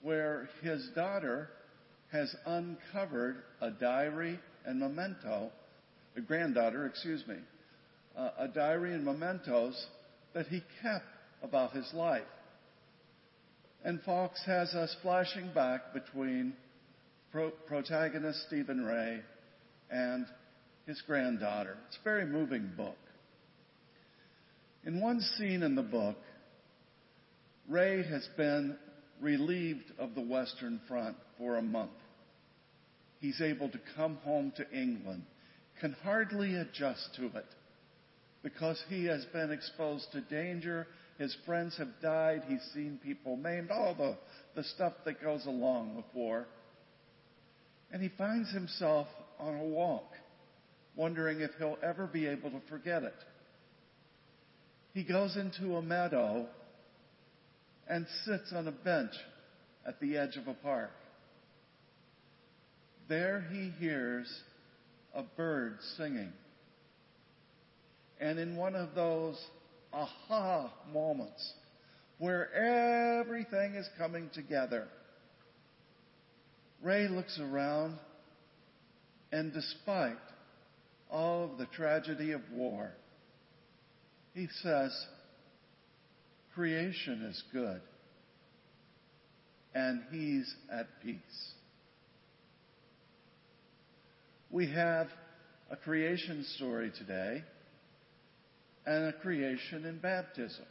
where 0.00 0.48
his 0.62 0.88
daughter 0.94 1.50
has 2.12 2.34
uncovered 2.46 3.36
a 3.60 3.70
diary 3.70 4.38
and 4.64 4.80
memento, 4.80 5.50
a 6.16 6.20
granddaughter, 6.20 6.86
excuse 6.86 7.24
me, 7.26 7.36
uh, 8.16 8.30
a 8.38 8.48
diary 8.48 8.94
and 8.94 9.04
mementos 9.04 9.86
that 10.34 10.46
he 10.46 10.62
kept 10.82 11.04
about 11.42 11.72
his 11.72 11.88
life. 11.92 12.22
And 13.84 14.00
Faulks 14.02 14.44
has 14.46 14.72
us 14.74 14.94
flashing 15.02 15.52
back 15.54 15.92
between 15.92 16.54
pro- 17.30 17.50
protagonist 17.50 18.44
Stephen 18.46 18.84
Ray 18.84 19.20
and 19.90 20.26
his 20.86 21.02
granddaughter. 21.06 21.76
It's 21.88 21.98
a 22.00 22.04
very 22.04 22.24
moving 22.24 22.70
book. 22.76 22.96
In 24.86 25.00
one 25.00 25.20
scene 25.20 25.62
in 25.62 25.74
the 25.74 25.82
book, 25.82 26.16
Ray 27.68 28.02
has 28.04 28.26
been 28.36 28.76
relieved 29.20 29.92
of 29.98 30.14
the 30.14 30.20
Western 30.20 30.80
Front 30.88 31.16
for 31.38 31.56
a 31.56 31.62
month. 31.62 31.90
He's 33.24 33.40
able 33.40 33.70
to 33.70 33.80
come 33.96 34.16
home 34.16 34.52
to 34.58 34.70
England, 34.70 35.22
can 35.80 35.96
hardly 36.04 36.56
adjust 36.56 37.08
to 37.16 37.24
it 37.24 37.46
because 38.42 38.78
he 38.90 39.06
has 39.06 39.24
been 39.32 39.50
exposed 39.50 40.12
to 40.12 40.20
danger. 40.20 40.86
His 41.16 41.34
friends 41.46 41.74
have 41.78 41.88
died. 42.02 42.42
He's 42.46 42.60
seen 42.74 43.00
people 43.02 43.36
maimed, 43.36 43.70
all 43.70 43.94
the, 43.94 44.18
the 44.54 44.62
stuff 44.62 44.92
that 45.06 45.22
goes 45.22 45.46
along 45.46 45.96
with 45.96 46.04
war. 46.12 46.44
And 47.90 48.02
he 48.02 48.10
finds 48.10 48.52
himself 48.52 49.06
on 49.40 49.54
a 49.54 49.64
walk, 49.64 50.10
wondering 50.94 51.40
if 51.40 51.52
he'll 51.56 51.78
ever 51.82 52.06
be 52.06 52.26
able 52.26 52.50
to 52.50 52.60
forget 52.68 53.04
it. 53.04 53.16
He 54.92 55.02
goes 55.02 55.34
into 55.38 55.76
a 55.76 55.82
meadow 55.82 56.46
and 57.88 58.06
sits 58.26 58.52
on 58.54 58.68
a 58.68 58.72
bench 58.72 59.14
at 59.88 59.98
the 59.98 60.18
edge 60.18 60.36
of 60.36 60.46
a 60.46 60.52
park. 60.52 60.90
There 63.08 63.44
he 63.52 63.70
hears 63.78 64.32
a 65.14 65.22
bird 65.22 65.78
singing. 65.96 66.32
And 68.20 68.38
in 68.38 68.56
one 68.56 68.74
of 68.74 68.94
those 68.94 69.38
aha 69.92 70.72
moments 70.92 71.52
where 72.18 72.52
everything 72.52 73.74
is 73.74 73.88
coming 73.98 74.30
together, 74.32 74.88
Ray 76.82 77.08
looks 77.08 77.38
around 77.38 77.98
and 79.32 79.52
despite 79.52 80.16
all 81.10 81.44
of 81.44 81.58
the 81.58 81.66
tragedy 81.66 82.32
of 82.32 82.40
war, 82.52 82.92
he 84.32 84.48
says, 84.62 84.92
creation 86.54 87.22
is 87.22 87.42
good 87.52 87.80
and 89.74 90.02
he's 90.12 90.54
at 90.72 90.86
peace. 91.02 91.52
We 94.54 94.70
have 94.70 95.08
a 95.68 95.74
creation 95.74 96.46
story 96.54 96.92
today 96.96 97.42
and 98.86 99.06
a 99.06 99.12
creation 99.12 99.84
in 99.84 99.98
baptism. 99.98 100.64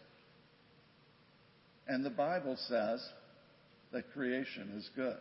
And 1.85 2.05
the 2.05 2.09
Bible 2.09 2.55
says 2.69 3.05
that 3.91 4.13
creation 4.13 4.71
is 4.77 4.89
good. 4.95 5.17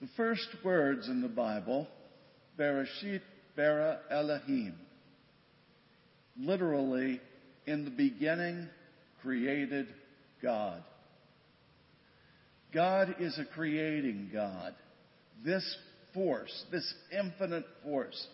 The 0.00 0.06
first 0.16 0.46
words 0.64 1.08
in 1.08 1.22
the 1.22 1.28
Bible, 1.28 1.88
Bereshit 2.56 3.22
bara 3.56 3.98
Elohim, 4.12 4.76
literally, 6.38 7.20
in 7.66 7.84
the 7.84 7.90
beginning 7.90 8.68
created 9.22 9.88
God. 10.40 10.84
God 12.72 13.16
is 13.18 13.36
a 13.40 13.44
creating 13.44 14.30
God. 14.32 14.76
This 15.44 15.76
force, 16.14 16.64
this 16.70 16.94
infinite 17.12 17.64
force 17.82 18.26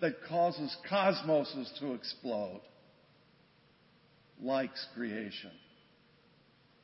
that 0.00 0.14
causes 0.28 0.74
cosmoses 0.88 1.70
to 1.80 1.92
explode, 1.92 2.62
likes 4.42 4.84
creation. 4.94 5.50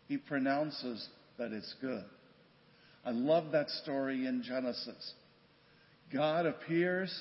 He 0.09 0.19
pronounces 0.19 1.09
that 1.39 1.53
it's 1.53 1.75
good. 1.81 2.05
I 3.05 3.11
love 3.11 3.53
that 3.53 3.71
story 3.71 4.27
in 4.27 4.43
Genesis. 4.43 5.15
God 6.13 6.47
appears 6.47 7.13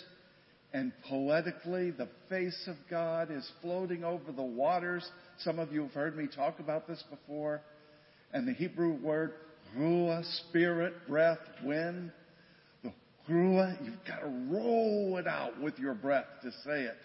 and 0.74 0.92
poetically 1.08 1.92
the 1.92 2.10
face 2.28 2.68
of 2.68 2.76
God 2.90 3.32
is 3.32 3.50
floating 3.62 4.04
over 4.04 4.32
the 4.32 4.44
waters. 4.44 5.10
Some 5.40 5.58
of 5.58 5.72
you 5.72 5.84
have 5.84 5.94
heard 5.94 6.18
me 6.18 6.28
talk 6.28 6.60
about 6.60 6.88
this 6.88 7.02
before. 7.10 7.62
And 8.34 8.48
the 8.48 8.54
Hebrew 8.54 8.94
word 8.94 9.34
ruah, 9.78 10.24
spirit, 10.50 10.94
breath, 11.08 11.40
wind, 11.64 12.12
Grua, 13.28 13.78
you've 13.84 14.06
got 14.08 14.20
to 14.20 14.28
roll 14.50 15.18
it 15.18 15.28
out 15.28 15.60
with 15.60 15.80
your 15.80 15.96
breath 15.96 16.28
to 16.44 16.52
say 16.64 16.84
it. 16.84 16.98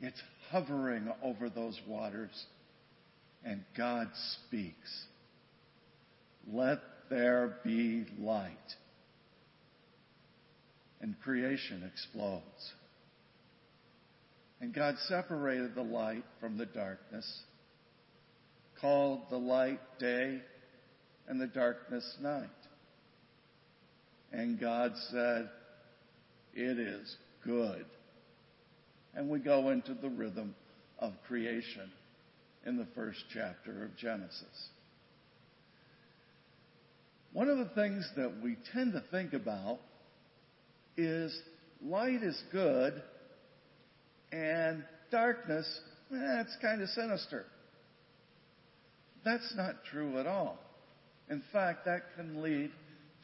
It's 0.00 0.20
hovering 0.50 1.08
over 1.22 1.48
those 1.48 1.78
waters, 1.86 2.46
and 3.44 3.62
God 3.76 4.08
speaks. 4.46 5.04
Let 6.50 6.78
there 7.10 7.58
be 7.64 8.06
light. 8.18 8.56
And 11.00 11.14
creation 11.20 11.88
explodes. 11.92 12.72
And 14.60 14.74
God 14.74 14.96
separated 15.08 15.74
the 15.74 15.82
light 15.82 16.24
from 16.40 16.58
the 16.58 16.66
darkness, 16.66 17.26
called 18.80 19.22
the 19.30 19.38
light 19.38 19.80
day 19.98 20.40
and 21.28 21.40
the 21.40 21.46
darkness 21.46 22.16
night. 22.20 22.48
And 24.32 24.60
God 24.60 24.92
said, 25.10 25.48
It 26.54 26.78
is 26.78 27.16
good. 27.44 27.84
And 29.14 29.28
we 29.28 29.40
go 29.40 29.70
into 29.70 29.94
the 29.94 30.08
rhythm 30.08 30.54
of 30.98 31.12
creation 31.26 31.90
in 32.66 32.76
the 32.76 32.86
first 32.94 33.24
chapter 33.32 33.84
of 33.84 33.96
Genesis. 33.96 34.68
One 37.32 37.48
of 37.48 37.58
the 37.58 37.70
things 37.74 38.08
that 38.16 38.32
we 38.42 38.56
tend 38.72 38.92
to 38.92 39.02
think 39.10 39.32
about 39.32 39.78
is 40.96 41.36
light 41.82 42.22
is 42.22 42.40
good 42.52 43.02
and 44.32 44.84
darkness, 45.10 45.66
eh, 46.12 46.42
kind 46.60 46.82
of 46.82 46.88
sinister. 46.90 47.46
That's 49.24 49.54
not 49.56 49.84
true 49.90 50.18
at 50.18 50.26
all. 50.26 50.58
In 51.28 51.42
fact, 51.52 51.84
that 51.84 52.02
can 52.16 52.42
lead 52.42 52.70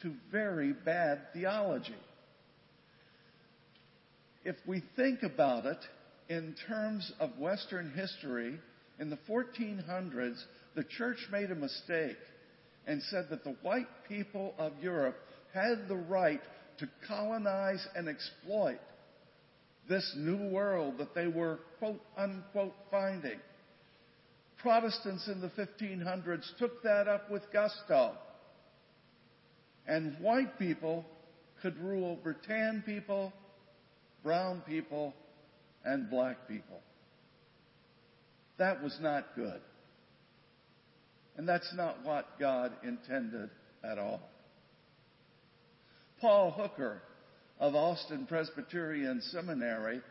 to 0.01 0.13
very 0.31 0.73
bad 0.73 1.19
theology. 1.33 1.95
If 4.43 4.55
we 4.65 4.83
think 4.95 5.23
about 5.23 5.65
it 5.65 5.79
in 6.29 6.55
terms 6.67 7.11
of 7.19 7.37
Western 7.37 7.91
history, 7.91 8.59
in 8.99 9.09
the 9.09 9.19
1400s, 9.29 10.41
the 10.75 10.83
church 10.83 11.17
made 11.31 11.51
a 11.51 11.55
mistake 11.55 12.17
and 12.85 13.01
said 13.03 13.27
that 13.29 13.43
the 13.43 13.55
white 13.61 13.87
people 14.07 14.53
of 14.57 14.71
Europe 14.81 15.17
had 15.53 15.87
the 15.87 15.95
right 15.95 16.41
to 16.79 16.89
colonize 17.07 17.85
and 17.95 18.07
exploit 18.07 18.79
this 19.89 20.13
new 20.17 20.49
world 20.49 20.97
that 20.97 21.15
they 21.15 21.27
were 21.27 21.59
quote 21.79 22.01
unquote 22.17 22.73
finding. 22.91 23.39
Protestants 24.59 25.27
in 25.27 25.41
the 25.41 25.49
1500s 25.49 26.45
took 26.57 26.81
that 26.83 27.07
up 27.07 27.29
with 27.29 27.43
gusto 27.53 28.13
and 29.87 30.15
white 30.19 30.59
people 30.59 31.05
could 31.61 31.77
rule 31.77 32.17
over 32.19 32.33
tan 32.47 32.83
people, 32.85 33.33
brown 34.23 34.61
people, 34.67 35.13
and 35.85 36.09
black 36.09 36.47
people. 36.47 36.81
That 38.57 38.83
was 38.83 38.97
not 39.01 39.35
good. 39.35 39.61
And 41.37 41.47
that's 41.47 41.71
not 41.75 42.03
what 42.03 42.39
God 42.39 42.73
intended 42.83 43.49
at 43.83 43.97
all. 43.97 44.21
Paul 46.19 46.51
Hooker 46.51 47.01
of 47.59 47.75
Austin 47.75 48.25
Presbyterian 48.25 49.21
Seminary 49.31 50.01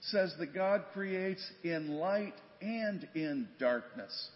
says 0.00 0.34
that 0.38 0.54
God 0.54 0.84
creates 0.94 1.46
in 1.62 1.98
light 1.98 2.34
and 2.62 3.06
in 3.14 3.48
darkness. 3.58 4.30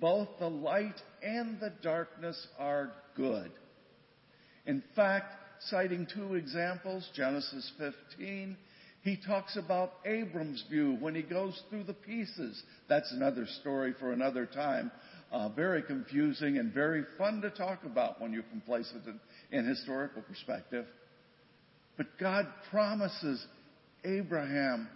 Both 0.00 0.28
the 0.40 0.50
light 0.50 1.00
and 1.22 1.60
the 1.60 1.72
darkness 1.82 2.46
are 2.58 2.92
good. 3.16 3.52
In 4.66 4.82
fact, 4.96 5.34
citing 5.68 6.06
two 6.12 6.34
examples, 6.34 7.08
Genesis 7.14 7.70
15, 7.78 8.56
he 9.02 9.18
talks 9.26 9.56
about 9.56 9.92
Abram's 10.06 10.64
view 10.70 10.96
when 10.98 11.14
he 11.14 11.22
goes 11.22 11.60
through 11.68 11.84
the 11.84 11.92
pieces. 11.92 12.62
That's 12.88 13.12
another 13.12 13.46
story 13.60 13.94
for 14.00 14.12
another 14.12 14.46
time. 14.46 14.90
Uh, 15.30 15.50
very 15.50 15.82
confusing 15.82 16.58
and 16.58 16.72
very 16.72 17.04
fun 17.18 17.42
to 17.42 17.50
talk 17.50 17.84
about 17.84 18.20
when 18.20 18.32
you 18.32 18.42
can 18.50 18.62
place 18.62 18.90
it 18.94 19.08
in, 19.08 19.58
in 19.58 19.66
historical 19.66 20.22
perspective. 20.22 20.86
But 21.96 22.06
God 22.18 22.46
promises 22.70 23.44
Abraham 24.04 24.88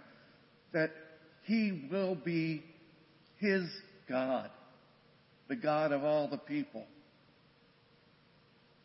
that 0.73 0.91
he 1.45 1.89
will 1.91 2.15
be 2.15 2.63
his 3.37 3.65
God, 4.09 4.51
the 5.49 5.57
God 5.57 5.93
of 5.93 6.03
all 6.03 6.29
the 6.29 6.39
people. 6.39 6.87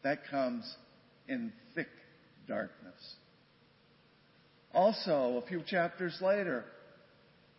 That 0.03 0.19
comes 0.29 0.75
in 1.27 1.53
thick 1.75 1.87
darkness. 2.47 3.15
Also, 4.73 5.41
a 5.43 5.47
few 5.47 5.61
chapters 5.65 6.17
later, 6.21 6.65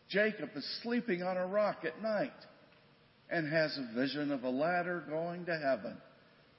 Jacob 0.08 0.50
is 0.54 0.80
sleeping 0.82 1.22
on 1.22 1.36
a 1.36 1.46
rock 1.46 1.84
at 1.84 2.02
night 2.02 2.32
and 3.30 3.50
has 3.50 3.76
a 3.78 3.94
vision 3.94 4.30
of 4.30 4.44
a 4.44 4.50
ladder 4.50 5.04
going 5.08 5.46
to 5.46 5.56
heaven 5.56 5.96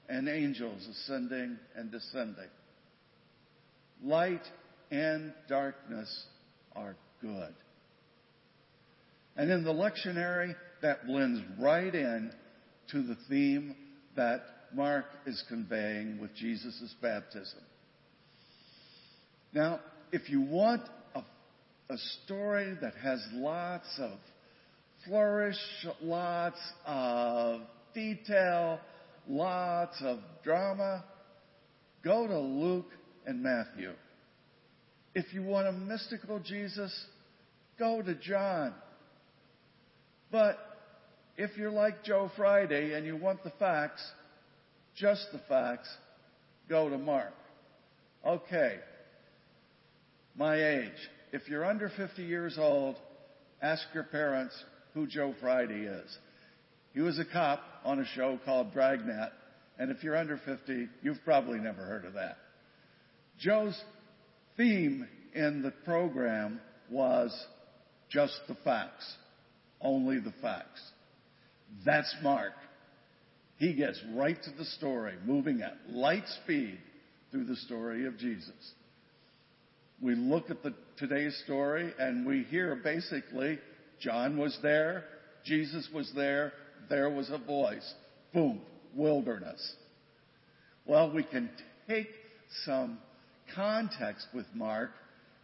and 0.08 0.28
angels 0.28 0.86
ascending 0.90 1.58
and 1.76 1.90
descending. 1.90 2.48
Light 4.02 4.42
and 4.90 5.32
darkness 5.48 6.26
are 6.74 6.96
good. 7.20 7.54
And 9.36 9.50
in 9.50 9.64
the 9.64 9.72
lectionary, 9.72 10.54
that 10.82 11.06
blends 11.06 11.40
right 11.58 11.94
in 11.94 12.32
to 12.90 13.02
the 13.02 13.16
theme 13.28 13.74
that 14.16 14.42
Mark 14.74 15.06
is 15.26 15.42
conveying 15.48 16.18
with 16.20 16.34
Jesus' 16.34 16.94
baptism. 17.00 17.60
Now, 19.52 19.80
if 20.12 20.28
you 20.28 20.40
want 20.40 20.82
a, 21.14 21.20
a 21.90 21.98
story 22.24 22.76
that 22.80 22.94
has 23.02 23.24
lots 23.32 23.88
of 23.98 24.18
flourish, 25.06 25.56
lots 26.02 26.58
of 26.84 27.60
detail, 27.94 28.80
lots 29.28 29.96
of 30.02 30.18
drama, 30.44 31.04
go 32.04 32.26
to 32.26 32.38
Luke 32.38 32.90
and 33.24 33.42
Matthew. 33.42 33.92
If 35.14 35.32
you 35.32 35.42
want 35.42 35.68
a 35.68 35.72
mystical 35.72 36.40
Jesus, 36.40 36.92
go 37.78 38.02
to 38.02 38.14
John. 38.14 38.74
But 40.30 40.58
if 41.36 41.56
you're 41.56 41.70
like 41.70 42.04
Joe 42.04 42.30
Friday 42.36 42.94
and 42.94 43.06
you 43.06 43.16
want 43.16 43.42
the 43.44 43.52
facts, 43.58 44.02
just 44.96 45.26
the 45.32 45.40
facts, 45.48 45.88
go 46.68 46.88
to 46.88 46.98
Mark. 46.98 47.34
Okay. 48.26 48.76
My 50.36 50.56
age. 50.56 50.92
If 51.32 51.48
you're 51.48 51.64
under 51.64 51.90
50 51.96 52.22
years 52.22 52.56
old, 52.58 52.96
ask 53.62 53.82
your 53.94 54.04
parents 54.04 54.54
who 54.94 55.06
Joe 55.06 55.34
Friday 55.40 55.84
is. 55.84 56.18
He 56.94 57.00
was 57.00 57.18
a 57.18 57.24
cop 57.30 57.60
on 57.84 58.00
a 58.00 58.06
show 58.14 58.40
called 58.44 58.72
Dragnet, 58.72 59.30
and 59.78 59.90
if 59.90 60.02
you're 60.02 60.16
under 60.16 60.38
50, 60.38 60.88
you've 61.02 61.22
probably 61.24 61.58
never 61.58 61.84
heard 61.84 62.06
of 62.06 62.14
that. 62.14 62.38
Joe's 63.38 63.78
theme 64.56 65.06
in 65.34 65.62
the 65.62 65.72
program 65.84 66.60
was 66.90 67.30
just 68.08 68.40
the 68.48 68.56
facts, 68.64 69.06
only 69.82 70.18
the 70.20 70.32
facts. 70.40 70.80
That's 71.84 72.14
Mark. 72.22 72.52
He 73.58 73.72
gets 73.72 74.00
right 74.14 74.36
to 74.42 74.50
the 74.50 74.64
story, 74.64 75.14
moving 75.24 75.62
at 75.62 75.76
light 75.90 76.24
speed 76.42 76.78
through 77.30 77.44
the 77.44 77.56
story 77.56 78.06
of 78.06 78.18
Jesus. 78.18 78.72
We 80.00 80.14
look 80.14 80.50
at 80.50 80.62
the 80.62 80.74
today's 80.98 81.40
story 81.44 81.92
and 81.98 82.26
we 82.26 82.42
hear 82.44 82.76
basically 82.76 83.58
John 84.00 84.36
was 84.36 84.58
there, 84.62 85.04
Jesus 85.44 85.88
was 85.94 86.12
there, 86.14 86.52
there 86.90 87.08
was 87.08 87.30
a 87.30 87.38
voice. 87.38 87.94
Boom, 88.34 88.60
wilderness. 88.94 89.74
Well, 90.84 91.10
we 91.10 91.22
can 91.22 91.48
take 91.88 92.08
some 92.64 92.98
context 93.54 94.26
with 94.34 94.46
Mark 94.54 94.90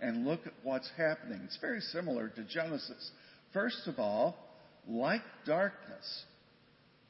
and 0.01 0.27
look 0.27 0.47
at 0.47 0.53
what's 0.63 0.91
happening. 0.97 1.41
It's 1.45 1.59
very 1.61 1.81
similar 1.81 2.29
to 2.29 2.45
Genesis. 2.45 3.11
First 3.53 3.87
of 3.87 3.99
all, 3.99 4.37
like 4.87 5.23
darkness, 5.47 6.25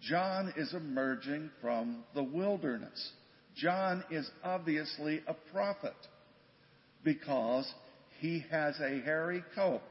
John 0.02 0.52
is 0.56 0.74
emerging 0.74 1.50
from 1.60 2.04
the 2.14 2.22
wilderness. 2.22 3.12
John 3.56 4.02
is 4.10 4.28
obviously 4.42 5.22
a 5.26 5.34
prophet 5.52 5.94
because 7.04 7.72
he 8.18 8.44
has 8.50 8.78
a 8.80 9.00
hairy 9.00 9.44
coat. 9.54 9.82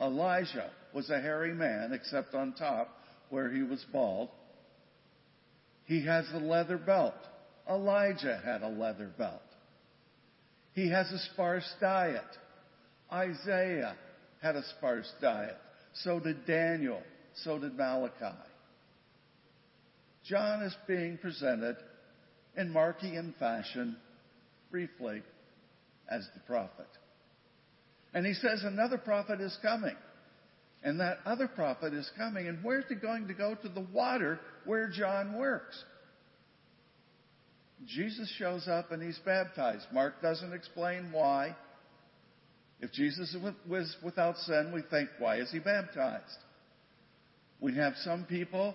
Elijah 0.00 0.70
was 0.92 1.08
a 1.08 1.20
hairy 1.20 1.54
man, 1.54 1.92
except 1.92 2.34
on 2.34 2.52
top 2.52 2.88
where 3.30 3.50
he 3.50 3.62
was 3.62 3.84
bald. 3.92 4.28
He 5.86 6.04
has 6.04 6.26
a 6.32 6.38
leather 6.38 6.78
belt. 6.78 7.14
Elijah 7.68 8.40
had 8.44 8.62
a 8.62 8.68
leather 8.68 9.10
belt. 9.16 9.40
He 10.74 10.90
has 10.90 11.10
a 11.10 11.18
sparse 11.32 11.70
diet. 11.80 12.22
Isaiah 13.12 13.96
had 14.42 14.56
a 14.56 14.64
sparse 14.76 15.10
diet. 15.20 15.56
So 16.02 16.20
did 16.20 16.46
Daniel. 16.46 17.02
So 17.44 17.58
did 17.58 17.76
Malachi. 17.76 18.36
John 20.24 20.62
is 20.62 20.74
being 20.86 21.18
presented 21.18 21.76
in 22.56 22.72
Markian 22.72 23.36
fashion, 23.38 23.96
briefly, 24.70 25.22
as 26.08 26.26
the 26.34 26.40
prophet. 26.40 26.88
And 28.14 28.24
he 28.24 28.34
says 28.34 28.62
another 28.64 28.98
prophet 28.98 29.40
is 29.40 29.56
coming. 29.60 29.96
And 30.82 31.00
that 31.00 31.18
other 31.24 31.48
prophet 31.48 31.94
is 31.94 32.10
coming. 32.16 32.46
And 32.46 32.62
where's 32.62 32.84
he 32.88 32.94
going 32.94 33.28
to 33.28 33.34
go? 33.34 33.54
To 33.54 33.68
the 33.68 33.86
water 33.92 34.38
where 34.66 34.88
John 34.88 35.36
works. 35.38 35.82
Jesus 37.86 38.32
shows 38.38 38.68
up 38.68 38.92
and 38.92 39.02
he's 39.02 39.18
baptized. 39.24 39.86
Mark 39.92 40.22
doesn't 40.22 40.52
explain 40.52 41.10
why. 41.10 41.56
If 42.80 42.92
Jesus 42.92 43.34
was 43.68 43.96
without 44.02 44.36
sin, 44.38 44.72
we 44.74 44.82
think, 44.90 45.08
why 45.18 45.36
is 45.36 45.50
he 45.50 45.58
baptized? 45.58 46.38
We 47.60 47.74
have 47.76 47.94
some 48.04 48.24
people 48.24 48.74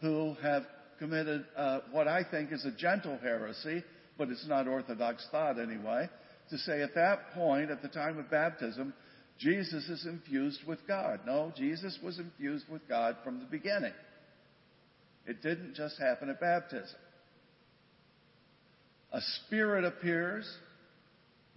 who 0.00 0.36
have 0.42 0.62
committed 1.00 1.44
uh, 1.56 1.80
what 1.90 2.06
I 2.06 2.22
think 2.30 2.52
is 2.52 2.64
a 2.64 2.70
gentle 2.70 3.18
heresy, 3.20 3.82
but 4.16 4.28
it's 4.28 4.46
not 4.46 4.68
Orthodox 4.68 5.26
thought 5.32 5.58
anyway, 5.58 6.08
to 6.50 6.58
say 6.58 6.82
at 6.82 6.94
that 6.94 7.32
point, 7.34 7.70
at 7.70 7.82
the 7.82 7.88
time 7.88 8.18
of 8.18 8.30
baptism, 8.30 8.92
Jesus 9.38 9.88
is 9.88 10.06
infused 10.06 10.60
with 10.66 10.86
God. 10.86 11.20
No, 11.26 11.52
Jesus 11.56 11.98
was 12.04 12.18
infused 12.18 12.66
with 12.70 12.86
God 12.86 13.16
from 13.24 13.40
the 13.40 13.46
beginning. 13.46 13.94
It 15.26 15.42
didn't 15.42 15.74
just 15.74 15.98
happen 15.98 16.28
at 16.28 16.40
baptism. 16.40 16.98
A 19.12 19.20
spirit 19.46 19.84
appears, 19.84 20.48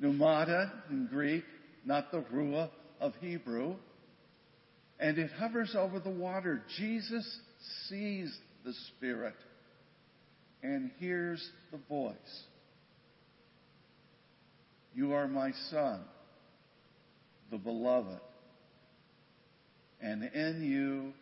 pneumata 0.01 0.71
in 0.89 1.07
Greek, 1.07 1.43
not 1.85 2.11
the 2.11 2.23
ruah 2.33 2.69
of 3.01 3.13
Hebrew, 3.19 3.75
and 4.99 5.17
it 5.17 5.31
hovers 5.31 5.75
over 5.77 5.99
the 5.99 6.09
water. 6.09 6.63
Jesus 6.77 7.39
sees 7.89 8.33
the 8.63 8.73
Spirit 8.95 9.35
and 10.61 10.91
hears 10.97 11.45
the 11.71 11.79
voice. 11.89 12.43
You 14.95 15.13
are 15.13 15.27
my 15.27 15.51
Son, 15.69 16.01
the 17.51 17.57
beloved, 17.57 18.19
and 20.01 20.23
in 20.23 20.63
you 20.63 21.13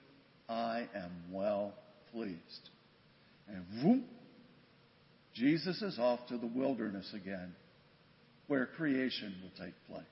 I 0.54 0.88
am 0.96 1.12
well 1.32 1.74
pleased. 2.12 2.70
And 3.48 3.64
whoop, 3.84 4.04
Jesus 5.34 5.82
is 5.82 5.98
off 5.98 6.20
to 6.28 6.38
the 6.38 6.48
wilderness 6.48 7.10
again, 7.14 7.56
where 8.48 8.66
creation 8.66 9.36
will 9.42 9.66
take 9.66 9.76
place. 9.88 10.04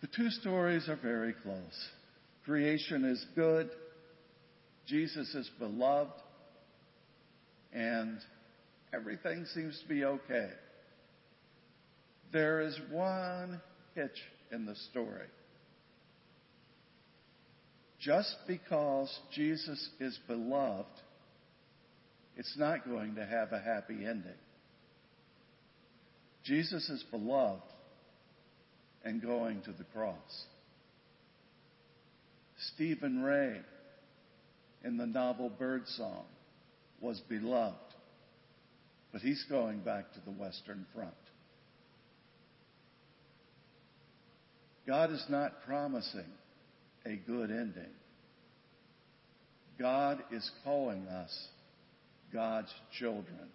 The 0.00 0.08
two 0.16 0.30
stories 0.30 0.88
are 0.88 0.96
very 0.96 1.34
close. 1.42 1.88
Creation 2.44 3.04
is 3.04 3.24
good, 3.36 3.68
Jesus 4.90 5.32
is 5.36 5.48
beloved, 5.60 6.20
and 7.72 8.18
everything 8.92 9.46
seems 9.54 9.80
to 9.80 9.88
be 9.88 10.04
okay. 10.04 10.50
There 12.32 12.60
is 12.60 12.76
one 12.90 13.60
hitch 13.94 14.18
in 14.50 14.66
the 14.66 14.74
story. 14.90 15.28
just 18.00 18.34
because 18.46 19.14
Jesus 19.32 19.90
is 20.00 20.18
beloved, 20.26 20.88
it's 22.36 22.56
not 22.56 22.86
going 22.88 23.14
to 23.16 23.26
have 23.26 23.52
a 23.52 23.60
happy 23.60 24.06
ending. 24.06 24.32
Jesus 26.44 26.88
is 26.88 27.04
beloved 27.10 27.62
and 29.04 29.20
going 29.20 29.60
to 29.62 29.72
the 29.72 29.84
cross. 29.84 30.44
Stephen 32.74 33.22
Ray 33.22 33.60
in 34.84 34.96
the 34.96 35.06
novel 35.06 35.50
Birdsong 35.50 36.24
was 37.00 37.20
beloved, 37.28 37.76
but 39.12 39.20
he's 39.20 39.44
going 39.48 39.80
back 39.80 40.12
to 40.12 40.20
the 40.24 40.30
Western 40.30 40.86
Front. 40.94 41.14
God 44.86 45.12
is 45.12 45.24
not 45.28 45.62
promising 45.66 46.26
a 47.06 47.16
good 47.16 47.50
ending. 47.50 47.92
God 49.78 50.22
is 50.32 50.50
calling 50.64 51.06
us 51.06 51.48
God's 52.32 52.72
children. 52.98 53.48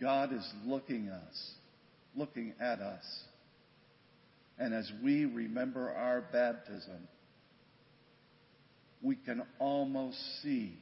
God 0.00 0.32
is 0.32 0.46
looking 0.64 1.08
us, 1.08 1.50
looking 2.14 2.52
at 2.60 2.80
us. 2.80 3.04
And 4.58 4.74
as 4.74 4.90
we 5.02 5.24
remember 5.24 5.90
our 5.90 6.20
baptism, 6.20 7.08
we 9.02 9.16
can 9.16 9.42
almost 9.58 10.18
see 10.42 10.78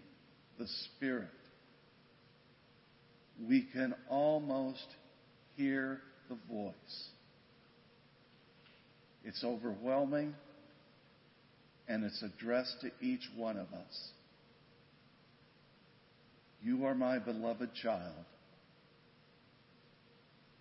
the 0.58 0.66
Spirit. 0.66 1.28
We 3.48 3.66
can 3.72 3.94
almost 4.08 4.86
hear 5.56 6.00
the 6.28 6.36
voice. 6.48 6.74
It's 9.24 9.42
overwhelming 9.42 10.34
and 11.88 12.04
it's 12.04 12.22
addressed 12.22 12.80
to 12.82 12.90
each 13.00 13.28
one 13.36 13.56
of 13.56 13.66
us. 13.72 14.10
You 16.62 16.86
are 16.86 16.94
my 16.94 17.18
beloved 17.18 17.74
child, 17.74 18.24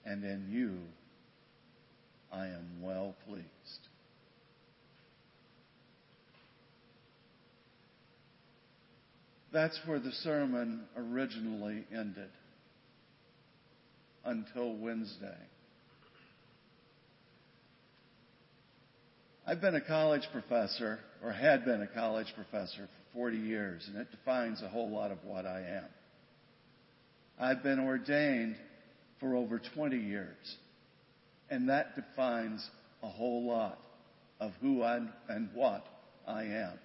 and 0.06 0.24
in 0.24 0.50
you 0.50 0.80
I 2.32 2.48
am 2.48 2.82
well 2.82 3.16
pleased. 3.26 3.48
That's 9.54 9.80
where 9.86 10.00
the 10.00 10.12
sermon 10.24 10.82
originally 10.98 11.86
ended 11.92 12.30
until 14.26 14.76
Wednesday. 14.76 15.38
I've 19.46 19.62
been 19.62 19.76
a 19.76 19.82
college 19.82 20.28
professor, 20.32 21.00
or 21.24 21.32
had 21.32 21.66
been 21.66 21.84
a 21.84 21.88
college 21.88 22.34
professor 22.34 22.88
for 22.88 23.18
40 23.18 23.38
years, 23.38 23.88
and 23.88 24.02
it 24.02 24.10
defines 24.10 24.64
a 24.64 24.70
whole 24.70 24.90
lot 24.90 25.12
of 25.12 25.20
what 25.24 25.46
I 25.46 25.60
am. 25.60 25.86
I've 27.40 27.62
been 27.62 27.80
ordained 27.80 28.56
for 29.20 29.36
over 29.36 29.62
20 29.76 29.98
years, 29.98 30.56
and 31.52 31.70
that 31.70 31.96
defines 31.96 32.68
a 33.04 33.10
whole 33.10 33.46
lot 33.46 33.78
of 34.40 34.52
who 34.62 34.82
I 34.82 35.00
and 35.30 35.50
what 35.54 35.86
I 36.26 36.44
am. 36.44 36.80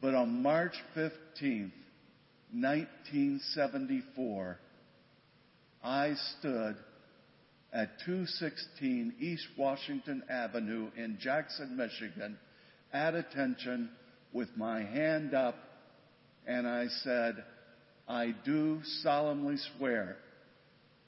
But 0.00 0.14
on 0.14 0.42
March 0.42 0.74
15th, 0.96 1.72
1974, 2.52 4.58
I 5.84 6.14
stood 6.38 6.76
at 7.72 8.00
216 8.04 9.14
East 9.20 9.46
Washington 9.56 10.24
Avenue 10.28 10.90
in 10.96 11.18
Jackson, 11.20 11.76
Michigan, 11.76 12.36
at 12.92 13.14
attention 13.14 13.90
with 14.32 14.48
my 14.56 14.82
hand 14.82 15.34
up, 15.34 15.54
and 16.46 16.66
I 16.66 16.86
said, 17.04 17.44
I 18.08 18.34
do 18.44 18.80
solemnly 19.02 19.58
swear 19.76 20.16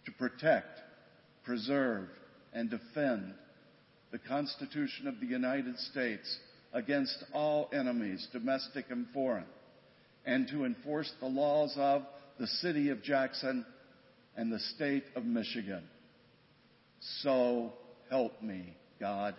to 0.04 0.12
protect, 0.12 0.80
preserve, 1.44 2.08
and 2.52 2.70
defend 2.70 3.34
the 4.12 4.18
Constitution 4.18 5.08
of 5.08 5.18
the 5.18 5.26
United 5.26 5.78
States 5.78 6.38
against 6.72 7.24
all 7.32 7.68
enemies, 7.72 8.26
domestic 8.32 8.86
and 8.90 9.06
foreign, 9.12 9.46
and 10.24 10.48
to 10.48 10.64
enforce 10.64 11.12
the 11.20 11.26
laws 11.26 11.74
of 11.76 12.02
the 12.38 12.46
City 12.46 12.88
of 12.90 13.02
Jackson 13.02 13.64
and 14.36 14.52
the 14.52 14.60
State 14.74 15.04
of 15.14 15.24
Michigan. 15.24 15.82
So 17.20 17.72
help 18.10 18.40
me, 18.42 18.76
God. 18.98 19.34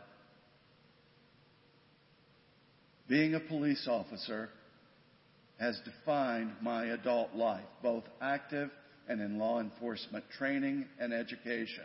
Being 3.08 3.36
a 3.36 3.40
police 3.40 3.88
officer 3.90 4.50
has 5.60 5.80
defined 5.86 6.52
my 6.62 6.86
adult 6.88 7.34
life, 7.36 7.66
both 7.82 8.04
active 8.22 8.70
and 9.08 9.22
in 9.22 9.38
law 9.38 9.60
enforcement 9.60 10.24
training 10.38 10.86
and 11.00 11.14
education. 11.14 11.84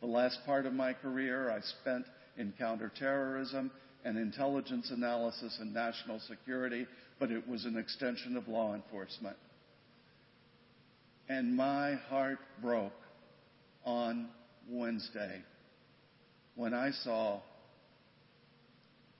The 0.00 0.06
last 0.06 0.38
part 0.46 0.66
of 0.66 0.72
my 0.72 0.92
career 0.92 1.50
I 1.50 1.60
spent 1.60 2.04
in 2.36 2.52
counterterrorism 2.58 3.70
and 4.04 4.18
intelligence 4.18 4.90
analysis 4.90 5.56
and 5.60 5.72
national 5.72 6.20
security, 6.20 6.86
but 7.18 7.30
it 7.30 7.48
was 7.48 7.64
an 7.64 7.78
extension 7.78 8.36
of 8.36 8.46
law 8.48 8.74
enforcement. 8.74 9.36
And 11.28 11.56
my 11.56 11.94
heart 12.10 12.38
broke 12.60 12.92
on 13.84 14.28
Wednesday 14.68 15.42
when 16.54 16.74
I 16.74 16.90
saw 17.02 17.40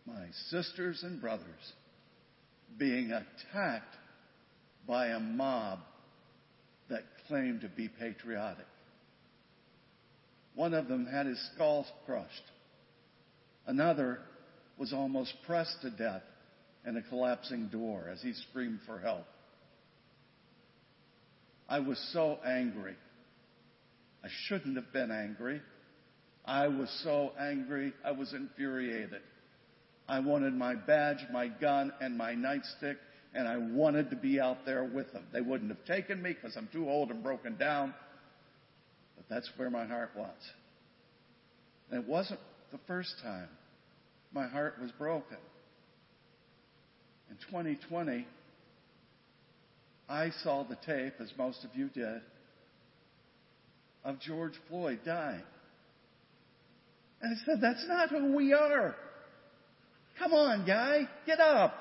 my 0.06 0.26
sisters 0.50 1.02
and 1.02 1.20
brothers 1.20 1.72
being 2.78 3.10
attacked 3.10 3.96
by 4.86 5.08
a 5.08 5.20
mob 5.20 5.78
that 6.90 7.04
claimed 7.26 7.62
to 7.62 7.68
be 7.68 7.88
patriotic. 7.88 8.66
One 10.54 10.74
of 10.74 10.88
them 10.88 11.06
had 11.06 11.26
his 11.26 11.40
skull 11.54 11.86
crushed. 12.04 12.42
Another 13.66 14.20
was 14.78 14.92
almost 14.92 15.32
pressed 15.46 15.76
to 15.82 15.90
death 15.90 16.22
in 16.86 16.96
a 16.96 17.02
collapsing 17.02 17.68
door 17.68 18.08
as 18.12 18.20
he 18.22 18.32
screamed 18.32 18.80
for 18.86 18.98
help. 18.98 19.26
I 21.68 21.78
was 21.78 21.98
so 22.12 22.38
angry. 22.44 22.94
I 24.22 24.28
shouldn't 24.46 24.76
have 24.76 24.92
been 24.92 25.10
angry. 25.10 25.60
I 26.44 26.68
was 26.68 26.90
so 27.02 27.32
angry, 27.40 27.94
I 28.04 28.12
was 28.12 28.34
infuriated. 28.34 29.22
I 30.06 30.20
wanted 30.20 30.52
my 30.52 30.74
badge, 30.74 31.24
my 31.32 31.48
gun, 31.48 31.92
and 32.00 32.18
my 32.18 32.34
nightstick, 32.34 32.96
and 33.32 33.48
I 33.48 33.56
wanted 33.56 34.10
to 34.10 34.16
be 34.16 34.38
out 34.38 34.66
there 34.66 34.84
with 34.84 35.10
them. 35.12 35.24
They 35.32 35.40
wouldn't 35.40 35.70
have 35.70 35.84
taken 35.86 36.20
me 36.20 36.34
because 36.34 36.56
I'm 36.56 36.68
too 36.70 36.88
old 36.88 37.10
and 37.10 37.22
broken 37.22 37.56
down, 37.56 37.94
but 39.16 39.24
that's 39.30 39.50
where 39.56 39.70
my 39.70 39.86
heart 39.86 40.10
was. 40.14 40.36
And 41.90 42.02
it 42.02 42.08
wasn't 42.08 42.40
the 42.72 42.78
first 42.86 43.14
time 43.22 43.48
my 44.34 44.48
heart 44.48 44.74
was 44.80 44.90
broken. 44.92 45.38
In 47.30 47.36
2020, 47.50 48.26
I 50.08 50.30
saw 50.42 50.64
the 50.64 50.76
tape, 50.84 51.14
as 51.20 51.30
most 51.38 51.64
of 51.64 51.70
you 51.74 51.88
did, 51.88 52.20
of 54.04 54.20
George 54.20 54.52
Floyd 54.68 55.00
dying. 55.06 55.42
And 57.22 57.34
I 57.34 57.44
said, 57.46 57.60
That's 57.62 57.86
not 57.88 58.10
who 58.10 58.34
we 58.36 58.52
are. 58.52 58.94
Come 60.18 60.32
on, 60.32 60.66
guy, 60.66 61.08
get 61.26 61.40
up. 61.40 61.74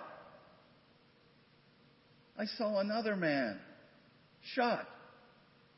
I 2.37 2.45
saw 2.57 2.79
another 2.79 3.15
man 3.15 3.59
shot 4.55 4.87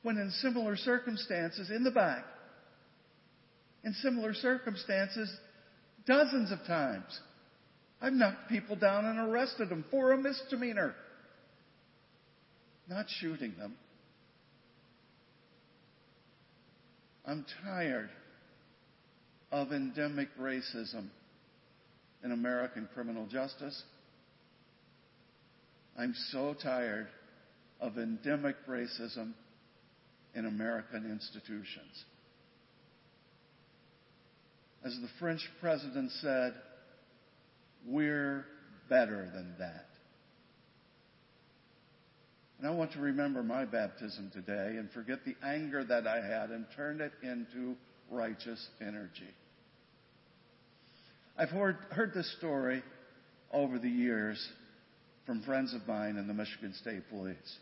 when 0.04 0.18
in 0.18 0.30
similar 0.42 0.78
circumstances 0.78 1.70
in 1.70 1.84
the 1.84 1.92
back. 1.92 2.24
In 3.84 3.94
similar 3.94 4.34
circumstances, 4.34 5.30
dozens 6.06 6.52
of 6.52 6.60
times. 6.66 7.20
I've 8.02 8.14
knocked 8.14 8.50
people 8.50 8.76
down 8.76 9.06
and 9.06 9.20
arrested 9.20 9.70
them 9.70 9.86
for 9.90 10.12
a 10.12 10.18
misdemeanor. 10.18 10.96
Not 12.88 13.06
shooting 13.20 13.54
them. 13.58 13.76
I'm 17.26 17.46
tired 17.64 18.10
of 19.52 19.72
endemic 19.72 20.30
racism 20.40 21.08
in 22.24 22.32
American 22.32 22.88
criminal 22.94 23.26
justice. 23.26 23.82
I'm 25.98 26.14
so 26.32 26.54
tired 26.62 27.08
of 27.80 27.98
endemic 27.98 28.56
racism 28.68 29.34
in 30.36 30.46
American 30.46 31.10
institutions. 31.10 32.06
As 34.86 34.94
the 35.02 35.10
French 35.20 35.42
president 35.60 36.12
said, 36.22 36.54
we're 37.88 38.46
better 38.88 39.32
than 39.34 39.56
that. 39.58 39.88
And 42.60 42.68
I 42.68 42.72
want 42.72 42.94
to 42.94 43.00
remember 43.00 43.42
my 43.42 43.66
baptism 43.66 44.30
today 44.32 44.78
and 44.78 44.90
forget 44.92 45.20
the 45.26 45.36
anger 45.44 45.84
that 45.84 46.06
I 46.06 46.18
had 46.18 46.52
and 46.52 46.68
turn 46.76 47.02
it 47.02 47.14
into 47.24 47.76
righteous 48.12 48.64
energy. 48.80 49.34
I've 51.36 51.50
heard, 51.50 51.78
heard 51.90 52.14
this 52.14 52.32
story 52.38 52.84
over 53.52 53.80
the 53.80 53.90
years 53.90 54.48
from 55.26 55.42
friends 55.42 55.74
of 55.74 55.86
mine 55.88 56.18
in 56.18 56.28
the 56.28 56.34
Michigan 56.34 56.74
State 56.80 57.10
Police. 57.10 57.58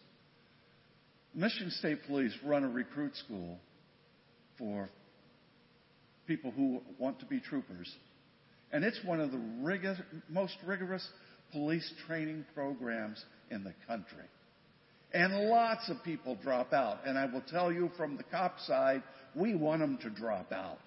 Michigan 1.34 1.71
State 1.71 1.99
Police 2.05 2.34
run 2.45 2.65
a 2.65 2.69
recruit 2.69 3.15
school 3.15 3.57
for 4.57 4.89
people 6.28 6.51
who 6.51 6.82
want 6.97 7.19
to 7.19 7.26
be 7.26 7.39
troopers. 7.39 7.91
And 8.71 8.84
it's 8.84 8.99
one 9.05 9.19
of 9.19 9.32
the 9.32 9.41
most 10.30 10.55
rigorous 10.65 11.07
police 11.51 11.89
training 12.07 12.45
programs 12.55 13.24
in 13.51 13.63
the 13.63 13.74
country. 13.88 14.26
And 15.13 15.49
lots 15.49 15.89
of 15.89 16.03
people 16.03 16.38
drop 16.41 16.74
out. 16.74 16.99
And 17.05 17.17
I 17.17 17.26
will 17.26 17.43
tell 17.49 17.71
you 17.71 17.91
from 17.95 18.17
the 18.17 18.24
cop 18.24 18.59
side, 18.61 19.03
we 19.36 19.53
want 19.53 19.82
them 19.82 19.99
to 20.01 20.09
drop 20.09 20.51
out. 20.51 20.80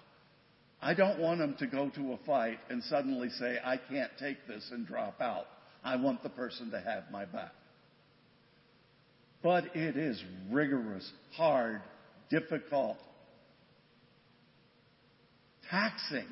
I 0.81 0.93
don't 0.93 1.19
want 1.19 1.39
them 1.39 1.55
to 1.59 1.67
go 1.67 1.89
to 1.89 2.13
a 2.13 2.17
fight 2.25 2.59
and 2.69 2.83
suddenly 2.83 3.29
say, 3.29 3.57
I 3.63 3.77
can't 3.77 4.11
take 4.19 4.45
this 4.47 4.69
and 4.71 4.85
drop 4.85 5.21
out. 5.21 5.45
I 5.83 5.95
want 5.95 6.21
the 6.23 6.29
person 6.29 6.69
to 6.71 6.79
have 6.81 7.05
my 7.11 7.25
back. 7.25 7.53
But 9.41 9.75
it 9.75 9.95
is 9.95 10.21
rigorous, 10.51 11.09
hard, 11.35 11.81
difficult, 12.29 12.97
taxing 15.69 16.27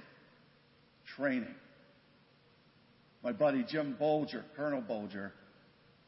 training. 1.16 1.56
My 3.24 3.32
buddy 3.32 3.66
Jim 3.68 3.98
Bolger, 4.00 4.44
Colonel 4.56 4.82
Bolger, 4.82 5.32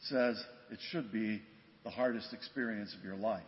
says 0.01 0.41
it 0.71 0.80
should 0.91 1.11
be 1.11 1.41
the 1.84 1.89
hardest 1.89 2.34
experience 2.34 2.95
of 2.97 3.03
your 3.03 3.15
life. 3.15 3.43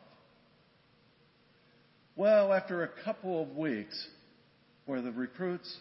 Well, 2.16 2.52
after 2.52 2.84
a 2.84 2.90
couple 3.04 3.44
of 3.44 3.56
weeks 3.56 4.08
where 4.86 5.02
the 5.02 5.12
recruits 5.12 5.78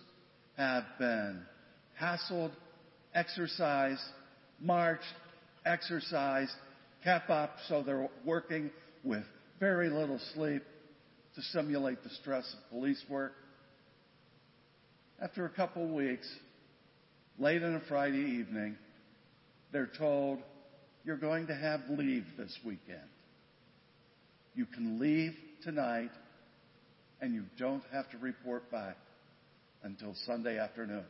have 0.56 0.84
been 0.98 1.42
hassled, 2.00 2.52
exercised, 3.14 4.02
marched, 4.60 5.02
exercised, 5.64 6.52
kept 7.02 7.30
up 7.30 7.56
so 7.68 7.82
they're 7.82 8.08
working 8.24 8.70
with 9.02 9.24
very 9.58 9.88
little 9.88 10.20
sleep 10.34 10.62
to 11.34 11.42
simulate 11.42 12.02
the 12.02 12.10
stress 12.10 12.44
of 12.54 12.70
police 12.70 13.02
work. 13.08 13.32
After 15.20 15.46
a 15.46 15.50
couple 15.50 15.82
of 15.82 15.90
weeks, 15.90 16.28
late 17.40 17.62
on 17.64 17.74
a 17.74 17.80
Friday 17.88 18.18
evening, 18.18 18.76
they're 19.72 19.90
told, 19.98 20.38
You're 21.04 21.16
going 21.16 21.48
to 21.48 21.54
have 21.56 21.80
leave 21.90 22.24
this 22.36 22.56
weekend. 22.64 23.00
You 24.54 24.66
can 24.66 25.00
leave 25.00 25.32
tonight, 25.64 26.10
and 27.20 27.34
you 27.34 27.44
don't 27.58 27.82
have 27.92 28.08
to 28.10 28.18
report 28.18 28.70
back 28.70 28.96
until 29.82 30.14
Sunday 30.24 30.58
afternoon. 30.58 31.04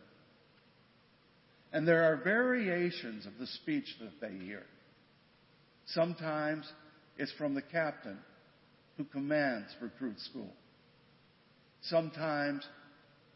And 1.72 1.86
there 1.86 2.04
are 2.04 2.16
variations 2.16 3.26
of 3.26 3.32
the 3.38 3.46
speech 3.46 3.94
that 4.00 4.20
they 4.22 4.42
hear. 4.42 4.64
Sometimes 5.84 6.70
it's 7.18 7.32
from 7.32 7.54
the 7.54 7.62
captain 7.62 8.18
who 8.96 9.04
commands 9.04 9.68
recruit 9.82 10.18
school. 10.20 10.52
Sometimes 11.82 12.66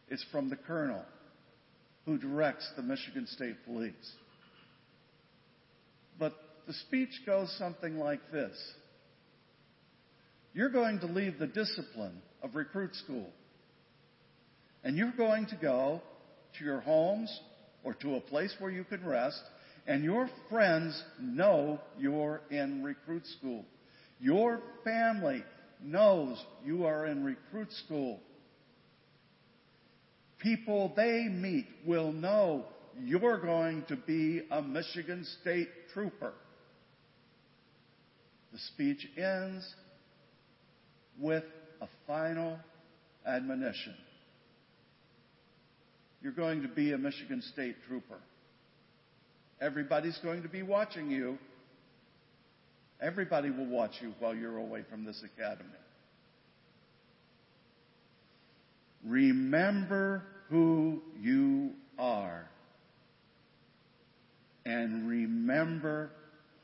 it's 0.08 0.24
from 0.30 0.50
the 0.50 0.56
colonel 0.56 1.04
who 2.06 2.18
directs 2.18 2.68
the 2.76 2.82
Michigan 2.82 3.26
State 3.26 3.56
Police. 3.64 4.12
But 6.18 6.34
the 6.66 6.72
speech 6.72 7.10
goes 7.26 7.54
something 7.58 7.98
like 7.98 8.20
this 8.30 8.56
You're 10.54 10.70
going 10.70 11.00
to 11.00 11.06
leave 11.06 11.38
the 11.38 11.46
discipline 11.46 12.20
of 12.42 12.54
recruit 12.54 12.94
school, 12.96 13.28
and 14.84 14.96
you're 14.96 15.14
going 15.16 15.46
to 15.46 15.56
go 15.56 16.02
to 16.58 16.64
your 16.64 16.80
homes 16.80 17.30
or 17.84 17.94
to 17.94 18.16
a 18.16 18.20
place 18.20 18.54
where 18.58 18.70
you 18.70 18.84
can 18.84 19.04
rest, 19.04 19.42
and 19.86 20.04
your 20.04 20.28
friends 20.50 21.00
know 21.20 21.80
you're 21.98 22.40
in 22.50 22.82
recruit 22.82 23.26
school. 23.38 23.64
Your 24.20 24.60
family 24.84 25.42
knows 25.82 26.40
you 26.64 26.84
are 26.84 27.06
in 27.06 27.24
recruit 27.24 27.72
school 27.84 28.20
people 30.42 30.92
they 30.96 31.28
meet 31.28 31.66
will 31.86 32.12
know 32.12 32.64
you're 33.00 33.38
going 33.38 33.84
to 33.88 33.96
be 33.96 34.42
a 34.50 34.60
Michigan 34.60 35.24
State 35.40 35.68
trooper. 35.94 36.32
The 38.52 38.58
speech 38.74 39.06
ends 39.16 39.66
with 41.18 41.44
a 41.80 41.88
final 42.06 42.58
admonition. 43.26 43.94
You're 46.20 46.32
going 46.32 46.62
to 46.62 46.68
be 46.68 46.92
a 46.92 46.98
Michigan 46.98 47.42
State 47.52 47.76
trooper. 47.88 48.18
Everybody's 49.60 50.18
going 50.22 50.42
to 50.42 50.48
be 50.48 50.62
watching 50.62 51.10
you. 51.10 51.38
Everybody 53.00 53.50
will 53.50 53.66
watch 53.66 53.92
you 54.00 54.12
while 54.18 54.34
you're 54.34 54.58
away 54.58 54.84
from 54.90 55.04
this 55.04 55.22
academy. 55.24 55.70
Remember 59.04 60.24
who 60.48 61.02
you 61.20 61.70
are. 61.98 62.46
And 64.64 65.08
remember 65.08 66.10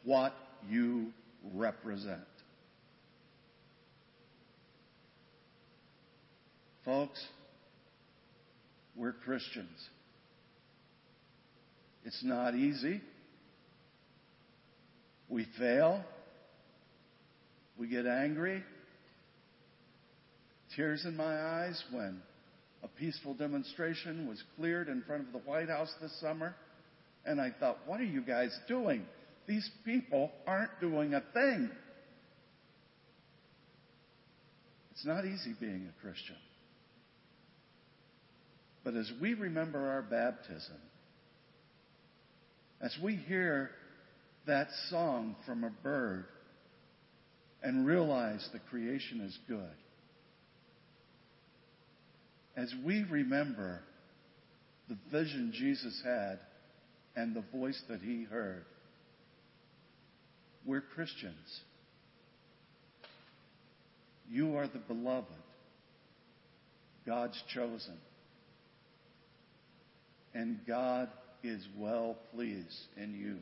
what 0.05 0.33
you 0.69 1.09
represent. 1.55 2.21
Folks, 6.85 7.23
we're 8.97 9.13
Christians. 9.13 9.79
It's 12.05 12.25
not 12.25 12.55
easy. 12.55 13.03
We 15.29 15.47
fail. 15.59 16.03
We 17.79 17.89
get 17.89 18.07
angry. 18.07 18.63
Tears 20.75 21.05
in 21.05 21.17
my 21.17 21.25
eyes 21.25 21.83
when 21.91 22.23
a 22.83 22.89
peaceful 22.89 23.35
demonstration 23.35 24.29
was 24.29 24.43
cleared 24.57 24.89
in 24.89 25.03
front 25.03 25.27
of 25.27 25.33
the 25.33 25.39
White 25.39 25.69
House 25.69 25.93
this 26.01 26.19
summer. 26.21 26.55
And 27.25 27.41
I 27.41 27.53
thought, 27.59 27.79
what 27.87 28.01
are 28.01 28.05
you 28.05 28.23
guys 28.23 28.57
doing? 28.69 29.05
These 29.47 29.69
people 29.85 30.31
aren't 30.47 30.81
doing 30.81 31.15
a 31.15 31.23
thing. 31.33 31.71
It's 34.93 35.07
not 35.07 35.25
easy 35.25 35.55
being 35.61 35.89
a 35.89 36.03
Christian. 36.03 36.37
But 38.85 38.95
as 38.95 39.11
we 39.21 39.35
remember 39.35 39.79
our 39.91 40.03
baptism, 40.03 40.77
as 42.81 42.97
we 43.03 43.17
hear 43.17 43.71
that 44.47 44.69
song 44.89 45.37
from 45.45 45.65
a 45.65 45.71
bird 45.83 46.27
and 47.63 47.87
realize 47.87 48.49
the 48.53 48.61
creation 48.71 49.21
is 49.21 49.37
good, 49.49 49.75
as 52.59 52.75
we 52.85 53.05
remember 53.05 53.81
the 54.89 54.99
vision 55.13 55.53
Jesus 55.55 56.03
had 56.05 56.41
and 57.15 57.35
the 57.35 57.45
voice 57.57 57.81
that 57.89 58.01
he 58.01 58.25
heard, 58.25 58.65
we're 60.67 60.81
Christians. 60.81 61.61
You 64.29 64.57
are 64.57 64.67
the 64.67 64.81
beloved, 64.81 65.29
God's 67.07 67.41
chosen. 67.55 67.97
And 70.35 70.59
God 70.67 71.09
is 71.45 71.65
well 71.77 72.17
pleased 72.35 72.87
in 72.97 73.15
you. 73.15 73.39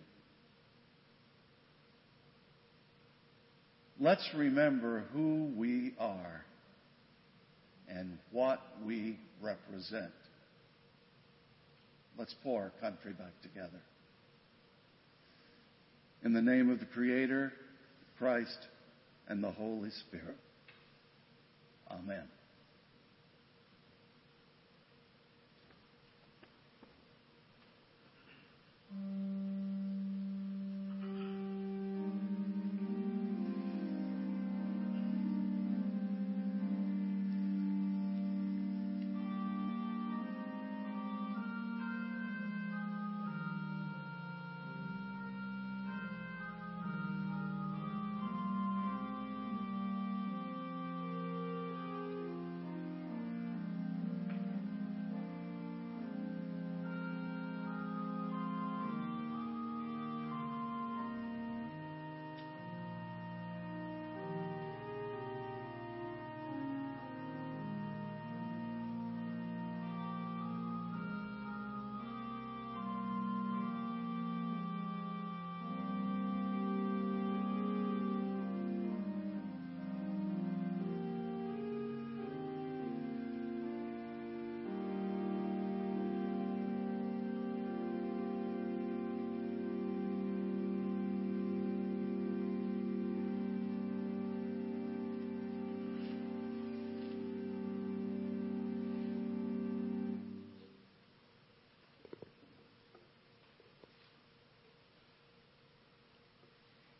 Let's 3.98 4.28
remember 4.36 5.04
who 5.14 5.52
we 5.56 5.94
are 5.98 6.45
and 7.88 8.18
what 8.32 8.60
we 8.84 9.18
represent. 9.40 10.12
Let's 12.18 12.34
pull 12.42 12.56
our 12.56 12.72
country 12.80 13.12
back 13.12 13.40
together. 13.42 13.80
In 16.24 16.32
the 16.32 16.42
name 16.42 16.70
of 16.70 16.80
the 16.80 16.86
Creator, 16.86 17.52
Christ, 18.18 18.58
and 19.28 19.44
the 19.44 19.50
Holy 19.50 19.90
Spirit. 19.90 20.36
Amen. 21.90 22.24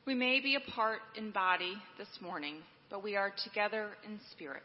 We 0.07 0.14
may 0.14 0.40
be 0.40 0.54
apart 0.54 1.00
in 1.16 1.32
body 1.32 1.74
this 1.98 2.20
morning, 2.20 2.59
but 2.90 3.02
we 3.02 3.16
are 3.16 3.32
together 3.44 3.88
in 4.04 4.20
spirit. 4.30 4.62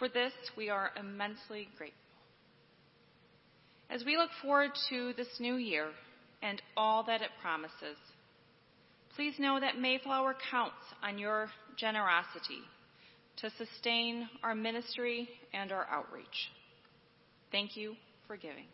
For 0.00 0.08
this, 0.08 0.32
we 0.56 0.68
are 0.68 0.90
immensely 0.98 1.68
grateful. 1.78 1.96
As 3.88 4.04
we 4.04 4.16
look 4.16 4.30
forward 4.42 4.70
to 4.88 5.12
this 5.16 5.28
new 5.38 5.54
year 5.54 5.86
and 6.42 6.60
all 6.76 7.04
that 7.04 7.22
it 7.22 7.30
promises, 7.40 7.98
please 9.14 9.34
know 9.38 9.60
that 9.60 9.78
Mayflower 9.78 10.34
counts 10.50 10.74
on 11.00 11.16
your 11.16 11.50
generosity 11.76 12.62
to 13.36 13.50
sustain 13.50 14.28
our 14.42 14.56
ministry 14.56 15.28
and 15.54 15.70
our 15.70 15.86
outreach. 15.88 16.50
Thank 17.52 17.76
you 17.76 17.94
for 18.26 18.36
giving. 18.36 18.66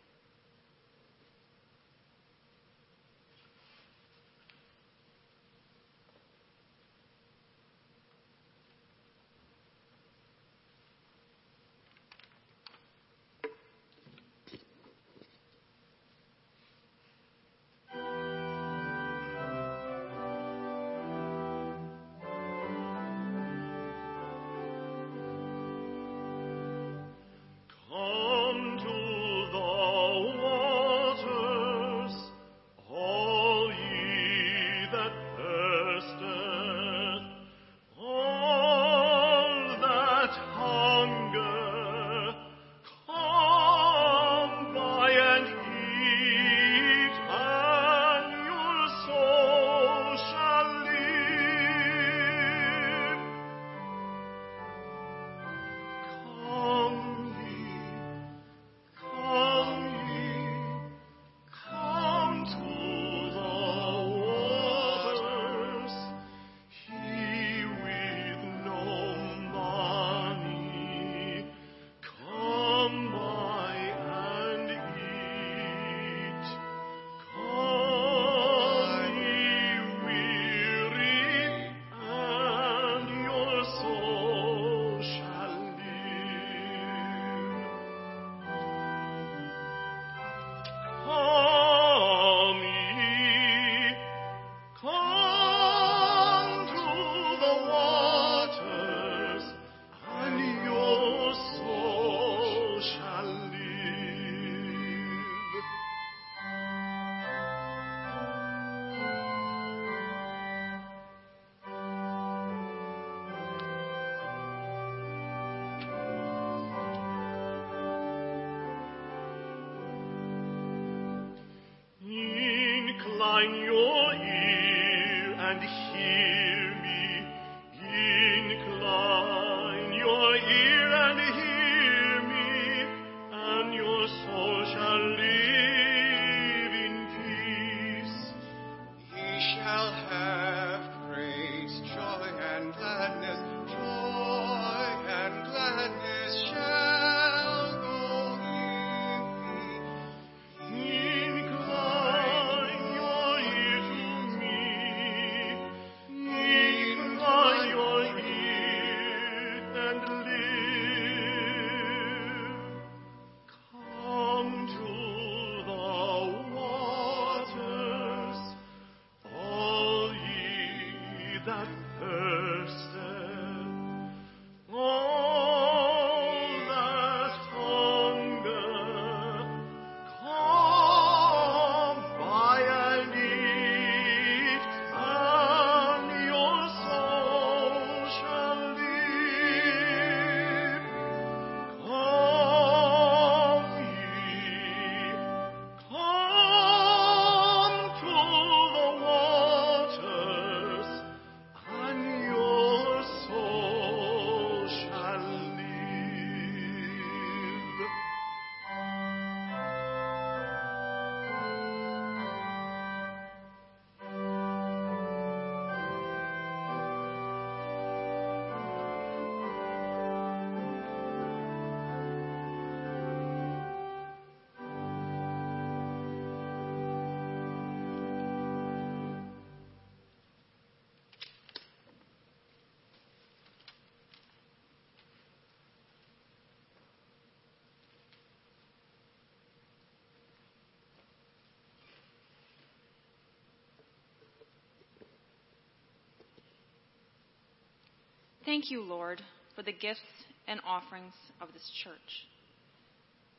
Thank 248.47 248.71
you, 248.71 248.81
Lord, 248.81 249.21
for 249.57 249.61
the 249.61 249.73
gifts 249.73 249.99
and 250.47 250.61
offerings 250.65 251.11
of 251.41 251.49
this 251.51 251.69
church. 251.83 252.27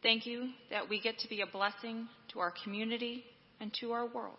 Thank 0.03 0.27
you 0.27 0.51
that 0.71 0.87
we 0.87 1.01
get 1.01 1.19
to 1.21 1.29
be 1.31 1.41
a 1.41 1.47
blessing 1.47 2.07
to 2.35 2.41
our 2.41 2.53
community 2.63 3.25
and 3.59 3.73
to 3.81 3.93
our 3.93 4.07
world. 4.07 4.37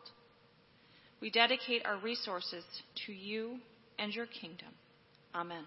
We 1.21 1.31
dedicate 1.31 1.87
our 1.87 1.97
resources 1.97 2.63
to 3.07 3.11
you 3.11 3.57
and 3.97 4.13
your 4.13 4.27
kingdom. 4.27 4.67
Amen. 5.33 5.63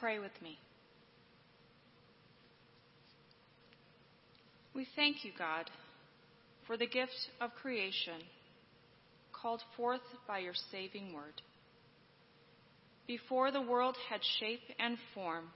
Pray 0.00 0.18
with 0.18 0.32
me. 0.42 0.58
We 4.74 4.86
thank 4.96 5.24
you, 5.24 5.32
God, 5.36 5.70
for 6.66 6.76
the 6.76 6.86
gift 6.86 7.12
of 7.40 7.50
creation 7.60 8.22
called 9.32 9.60
forth 9.76 10.00
by 10.26 10.38
your 10.38 10.54
saving 10.70 11.12
word. 11.12 11.42
Before 13.06 13.50
the 13.50 13.60
world 13.60 13.96
had 14.08 14.20
shape 14.38 14.60
and 14.78 14.96
form, 15.14 15.46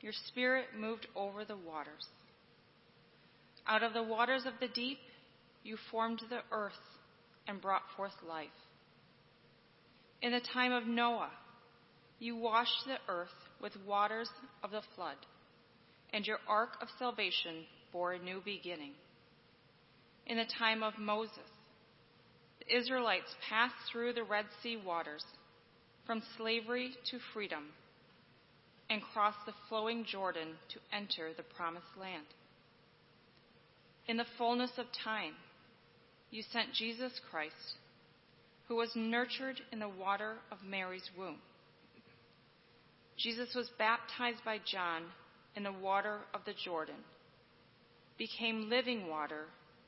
your 0.00 0.12
spirit 0.26 0.66
moved 0.78 1.06
over 1.14 1.44
the 1.44 1.56
waters. 1.56 2.06
Out 3.66 3.82
of 3.82 3.92
the 3.92 4.02
waters 4.02 4.46
of 4.46 4.54
the 4.60 4.68
deep, 4.68 4.98
you 5.62 5.76
formed 5.90 6.22
the 6.30 6.40
earth 6.50 6.72
and 7.46 7.60
brought 7.60 7.82
forth 7.96 8.12
life. 8.26 8.48
In 10.22 10.32
the 10.32 10.40
time 10.40 10.72
of 10.72 10.86
Noah, 10.86 11.30
you 12.18 12.36
washed 12.36 12.86
the 12.86 12.98
earth 13.12 13.28
with 13.60 13.72
waters 13.86 14.30
of 14.62 14.70
the 14.70 14.82
flood, 14.94 15.16
and 16.12 16.26
your 16.26 16.38
ark 16.48 16.70
of 16.80 16.88
salvation 16.98 17.64
bore 17.92 18.12
a 18.12 18.18
new 18.18 18.40
beginning. 18.44 18.92
In 20.26 20.36
the 20.36 20.46
time 20.58 20.82
of 20.82 20.98
Moses, 20.98 21.38
the 22.60 22.76
Israelites 22.76 23.34
passed 23.48 23.74
through 23.90 24.12
the 24.12 24.24
Red 24.24 24.46
Sea 24.62 24.76
waters 24.76 25.24
from 26.06 26.22
slavery 26.36 26.92
to 27.10 27.18
freedom 27.32 27.64
and 28.90 29.02
crossed 29.12 29.44
the 29.46 29.52
flowing 29.68 30.04
Jordan 30.04 30.48
to 30.70 30.96
enter 30.96 31.30
the 31.36 31.42
promised 31.42 31.96
land. 32.00 32.26
In 34.06 34.16
the 34.16 34.26
fullness 34.38 34.72
of 34.78 34.86
time, 35.04 35.34
you 36.30 36.42
sent 36.50 36.72
Jesus 36.72 37.12
Christ, 37.30 37.54
who 38.66 38.76
was 38.76 38.90
nurtured 38.94 39.60
in 39.72 39.78
the 39.78 39.88
water 39.88 40.36
of 40.50 40.58
Mary's 40.66 41.10
womb. 41.16 41.36
Jesus 43.18 43.52
was 43.54 43.68
baptized 43.78 44.44
by 44.44 44.58
John 44.64 45.02
in 45.56 45.64
the 45.64 45.72
water 45.72 46.20
of 46.32 46.42
the 46.46 46.54
Jordan, 46.64 46.94
became 48.16 48.70
living 48.70 49.08
water 49.08 49.46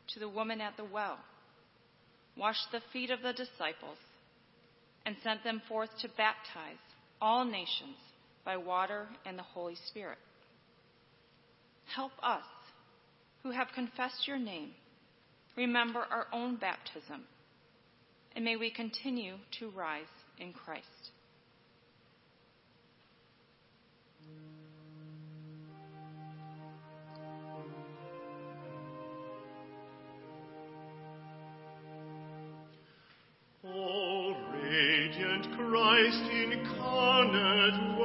to 0.09 0.19
the 0.19 0.29
woman 0.29 0.61
at 0.61 0.77
the 0.77 0.85
well, 0.85 1.19
washed 2.37 2.73
the 2.73 2.83
feet 2.93 3.11
of 3.11 3.23
the 3.23 3.33
disciples, 3.33 3.99
and 5.07 5.15
sent 5.23 5.45
them 5.45 5.63
forth 5.69 5.91
to 6.01 6.09
baptize 6.09 6.83
all 7.21 7.45
nations 7.45 7.97
by 8.45 8.57
water 8.57 9.07
and 9.25 9.39
the 9.39 9.43
Holy 9.43 9.77
Spirit. 9.87 10.19
Help 11.95 12.13
us, 12.23 12.45
who 13.45 13.53
have 13.53 13.69
confessed 13.75 14.27
your 14.27 14.39
name, 14.39 14.71
remember 15.57 16.01
our 16.11 16.27
own 16.33 16.57
baptism, 16.57 17.23
and 18.35 18.45
may 18.45 18.57
we 18.57 18.71
continue 18.71 19.35
to 19.59 19.71
rise 19.71 20.03
in 20.39 20.53
Christ. 20.53 21.11
Christ 35.71 36.25
incarnate 36.29 38.00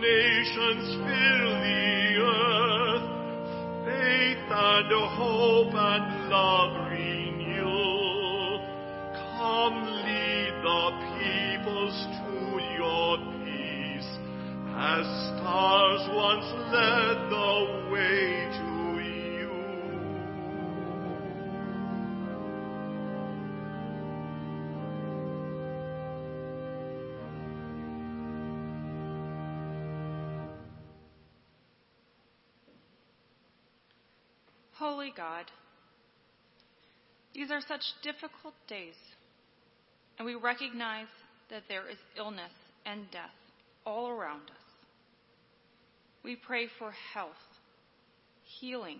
nations, 0.00 0.96
fill 0.96 1.50
the 1.60 2.16
earth, 2.24 3.06
faith 3.84 4.48
and 4.48 4.90
hope 5.12 5.74
and 5.74 6.30
love 6.30 6.72
renew. 6.90 8.60
Come 9.36 9.76
lead 10.04 10.54
the 10.64 10.84
peoples 11.20 11.96
to 12.16 12.34
your 12.80 13.12
peace, 13.44 14.10
as 14.72 15.04
stars 15.36 16.02
once 16.16 16.48
led 16.72 17.16
the 17.28 17.59
such 37.70 37.84
difficult 38.02 38.54
days, 38.66 38.96
and 40.18 40.26
we 40.26 40.34
recognize 40.34 41.06
that 41.50 41.62
there 41.68 41.88
is 41.88 41.98
illness 42.18 42.50
and 42.84 43.08
death 43.12 43.30
all 43.86 44.08
around 44.08 44.42
us. 44.42 44.66
We 46.24 46.34
pray 46.34 46.66
for 46.80 46.92
health, 47.14 47.30
healing, 48.58 48.98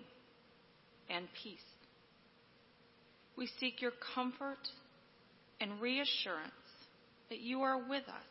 and 1.09 1.27
peace. 1.43 1.59
We 3.37 3.49
seek 3.59 3.83
your 3.83 3.93
comfort 4.14 4.68
and 5.61 5.81
reassurance 5.81 6.53
that 7.29 7.41
you 7.41 7.62
are 7.62 7.77
with 7.77 8.05
us. 8.05 8.31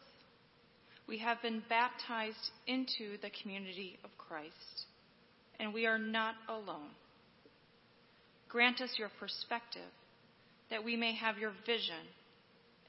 We 1.05 1.17
have 1.17 1.41
been 1.41 1.63
baptized 1.67 2.51
into 2.65 3.17
the 3.21 3.31
community 3.43 3.99
of 4.05 4.09
Christ, 4.17 4.85
and 5.59 5.73
we 5.73 5.85
are 5.85 5.99
not 5.99 6.35
alone. 6.47 6.91
Grant 8.47 8.79
us 8.79 8.91
your 8.97 9.09
perspective 9.19 9.91
that 10.69 10.83
we 10.83 10.95
may 10.95 11.13
have 11.15 11.37
your 11.37 11.53
vision 11.65 11.95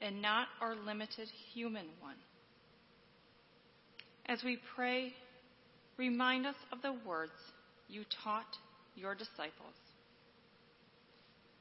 and 0.01 0.21
not 0.21 0.47
our 0.61 0.75
limited 0.75 1.27
human 1.53 1.85
one. 1.99 2.15
As 4.25 4.43
we 4.43 4.59
pray, 4.75 5.13
remind 5.97 6.45
us 6.45 6.55
of 6.71 6.81
the 6.81 6.95
words 7.07 7.31
you 7.87 8.03
taught 8.23 8.45
your 8.95 9.15
disciples. 9.15 9.75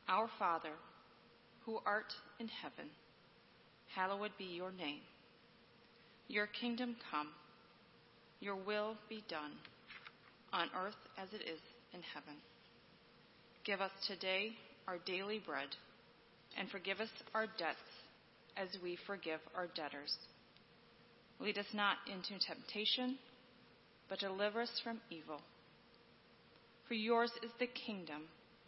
Our 0.09 0.29
Father, 0.39 0.73
who 1.65 1.79
art 1.87 2.13
in 2.39 2.49
heaven, 2.49 2.91
hallowed 3.95 4.31
be 4.39 4.45
your 4.45 4.73
name. 4.73 5.01
Your 6.29 6.47
kingdom 6.47 6.97
come, 7.11 7.29
your 8.41 8.57
will 8.57 8.97
be 9.09 9.25
done, 9.29 9.53
on 10.53 10.69
earth 10.77 10.95
as 11.19 11.29
it 11.33 11.43
is 11.43 11.61
in 11.93 12.01
heaven. 12.15 12.35
Give 13.65 13.81
us 13.81 13.91
today 14.07 14.53
our 14.87 14.99
daily 15.05 15.41
bread, 15.45 15.69
and 16.59 16.69
forgive 16.71 17.01
us 17.01 17.09
our 17.35 17.47
debts 17.47 17.79
as 18.57 18.69
we 18.83 18.99
forgive 19.07 19.41
our 19.57 19.69
debtors. 19.75 20.15
Lead 21.39 21.59
us 21.59 21.67
not 21.73 21.97
into 22.07 22.39
temptation, 22.45 23.17
but 24.09 24.19
deliver 24.19 24.61
us 24.61 24.81
from 24.85 25.01
evil. 25.11 25.41
For 26.87 26.95
yours 26.95 27.31
is 27.43 27.51
the 27.59 27.67
kingdom, 27.67 28.23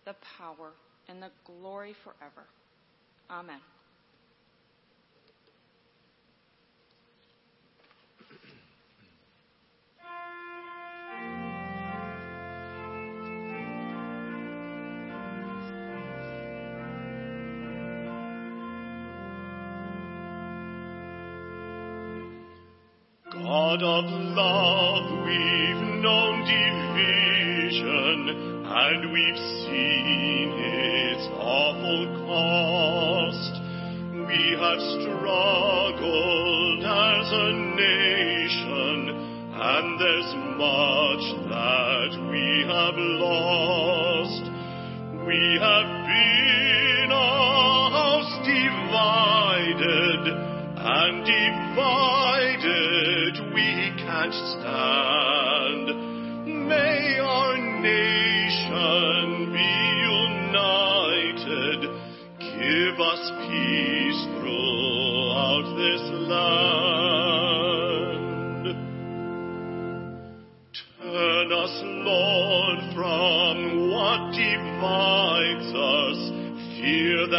the 0.05 0.15
power, 0.39 0.71
and 1.09 1.23
the 1.23 1.31
glory 1.45 1.95
forever. 2.05 2.47
Amen. 3.31 3.61
God 23.53 23.83
of 23.83 24.07
love, 24.09 25.05
we've 25.27 25.85
known 26.01 26.41
division, 26.49 28.19
and 28.65 29.13
we've 29.13 29.43
seen 29.69 30.57
its 30.57 31.29
awful 31.37 32.07
cost. 32.25 33.55
We 34.25 34.57
have 34.57 34.81
struggled 35.05 36.81
as 36.81 37.29
a 37.29 37.53
nation 37.77 39.21
and 39.53 40.01
there's 40.01 40.33
much 40.57 41.25
that 41.53 42.13
we 42.33 42.65
have 42.73 42.97
lost. 43.21 44.45
We 45.29 45.59
have 45.61 45.92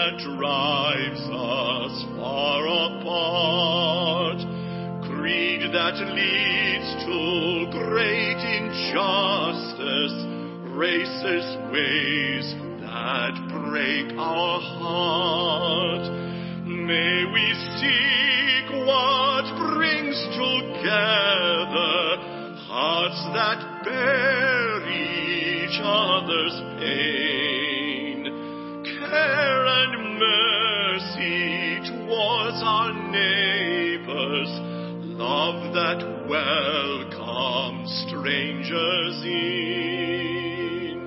that 0.04 0.18
drives 0.20 1.22
us 1.32 2.04
far 2.20 2.68
apart, 2.68 4.39
greed 5.08 5.62
that 5.72 5.95
leads 6.12 6.89
to 7.06 7.72
great 7.72 8.41
injustice, 8.60 10.16
racist 10.76 11.56
ways 11.72 12.54
that 12.82 13.32
break 13.47 14.12
our 14.20 14.60
that 36.34 37.14
welcomes 37.14 37.90
strangers 38.08 39.24
in. 39.24 40.98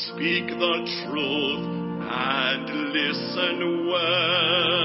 speak 0.08 0.48
the 0.48 0.76
truth 1.06 1.66
and 2.02 2.66
listen 2.94 3.58
well. 3.88 4.85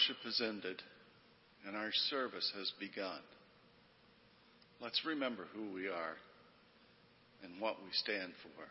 Worship 0.00 0.22
has 0.24 0.40
ended 0.40 0.82
and 1.66 1.76
our 1.76 1.90
service 2.08 2.50
has 2.56 2.72
begun. 2.80 3.20
Let's 4.80 5.04
remember 5.04 5.44
who 5.54 5.74
we 5.74 5.88
are 5.88 6.16
and 7.44 7.60
what 7.60 7.76
we 7.84 7.90
stand 7.92 8.32
for. 8.42 8.64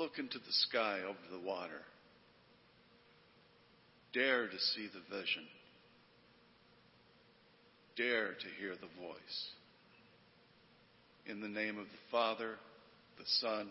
Look 0.00 0.18
into 0.18 0.38
the 0.38 0.52
sky 0.68 1.00
over 1.04 1.18
the 1.30 1.46
water. 1.46 1.82
Dare 4.12 4.46
to 4.46 4.58
see 4.58 4.88
the 4.92 5.16
vision. 5.16 5.44
Dare 7.96 8.30
to 8.30 8.46
hear 8.58 8.72
the 8.72 9.00
voice. 9.00 9.48
In 11.26 11.40
the 11.40 11.48
name 11.48 11.78
of 11.78 11.84
the 11.84 12.10
Father, 12.10 12.54
the 13.18 13.24
Son, 13.40 13.68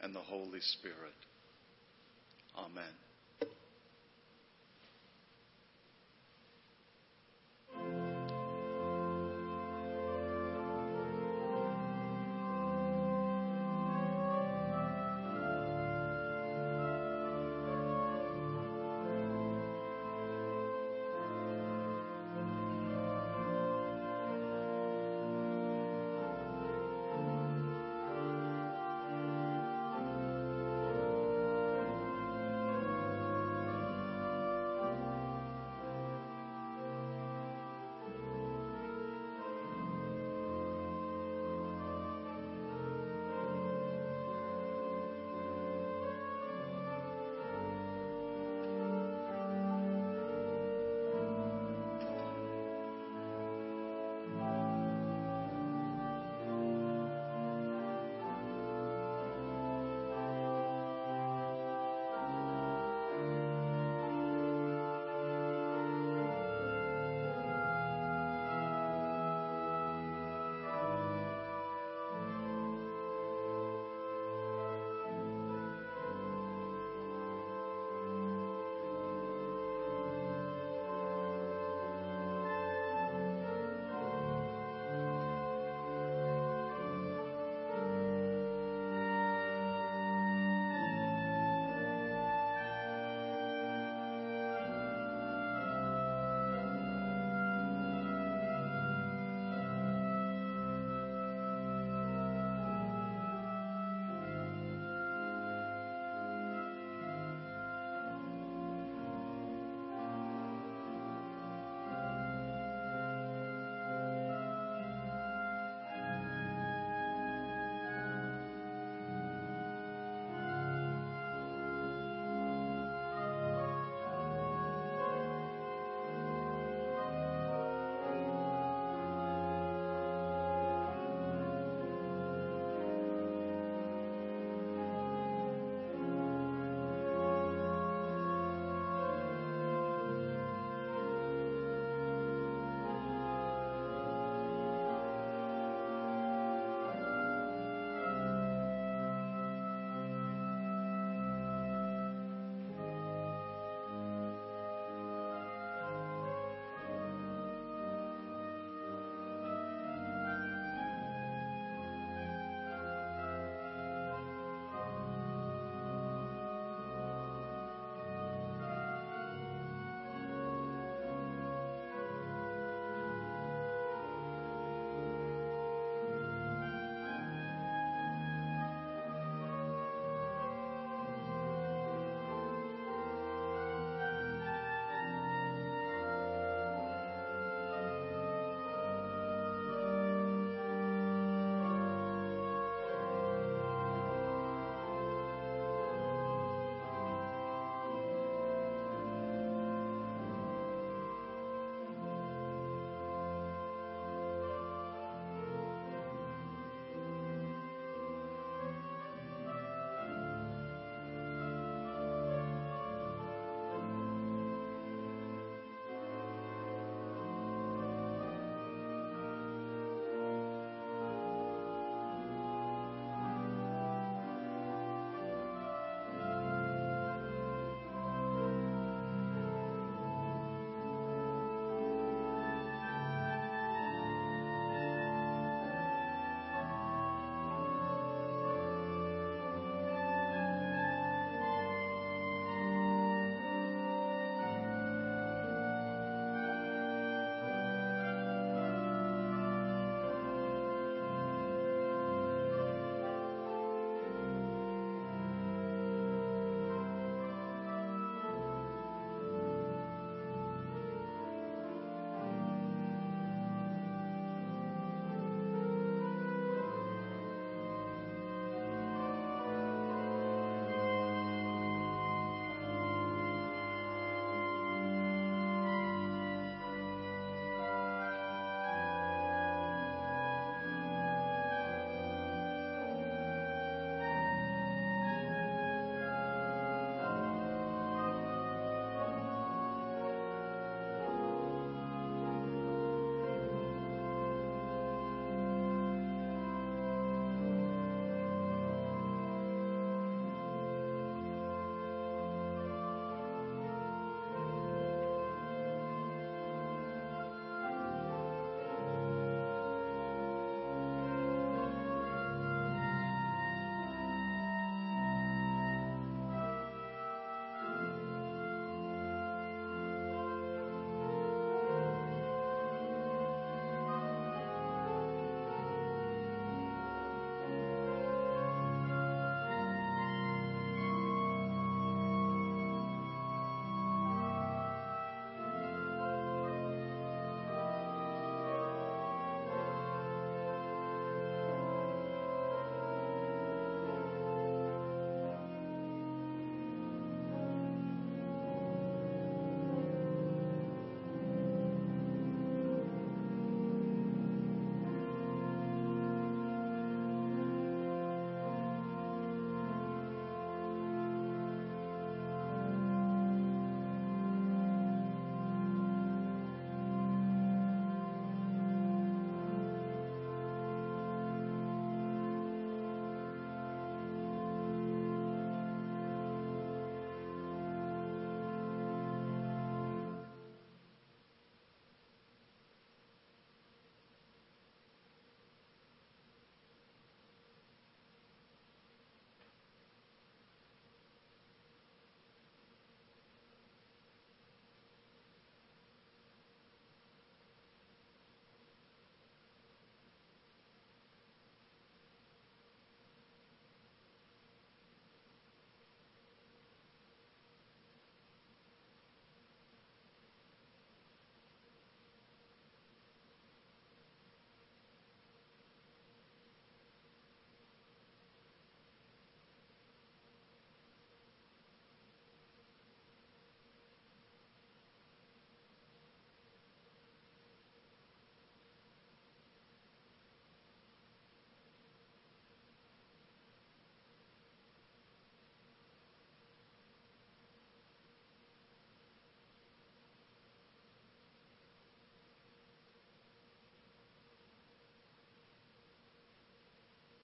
and 0.00 0.14
the 0.14 0.20
Holy 0.20 0.60
Spirit. 0.60 1.12
Amen. 2.56 3.01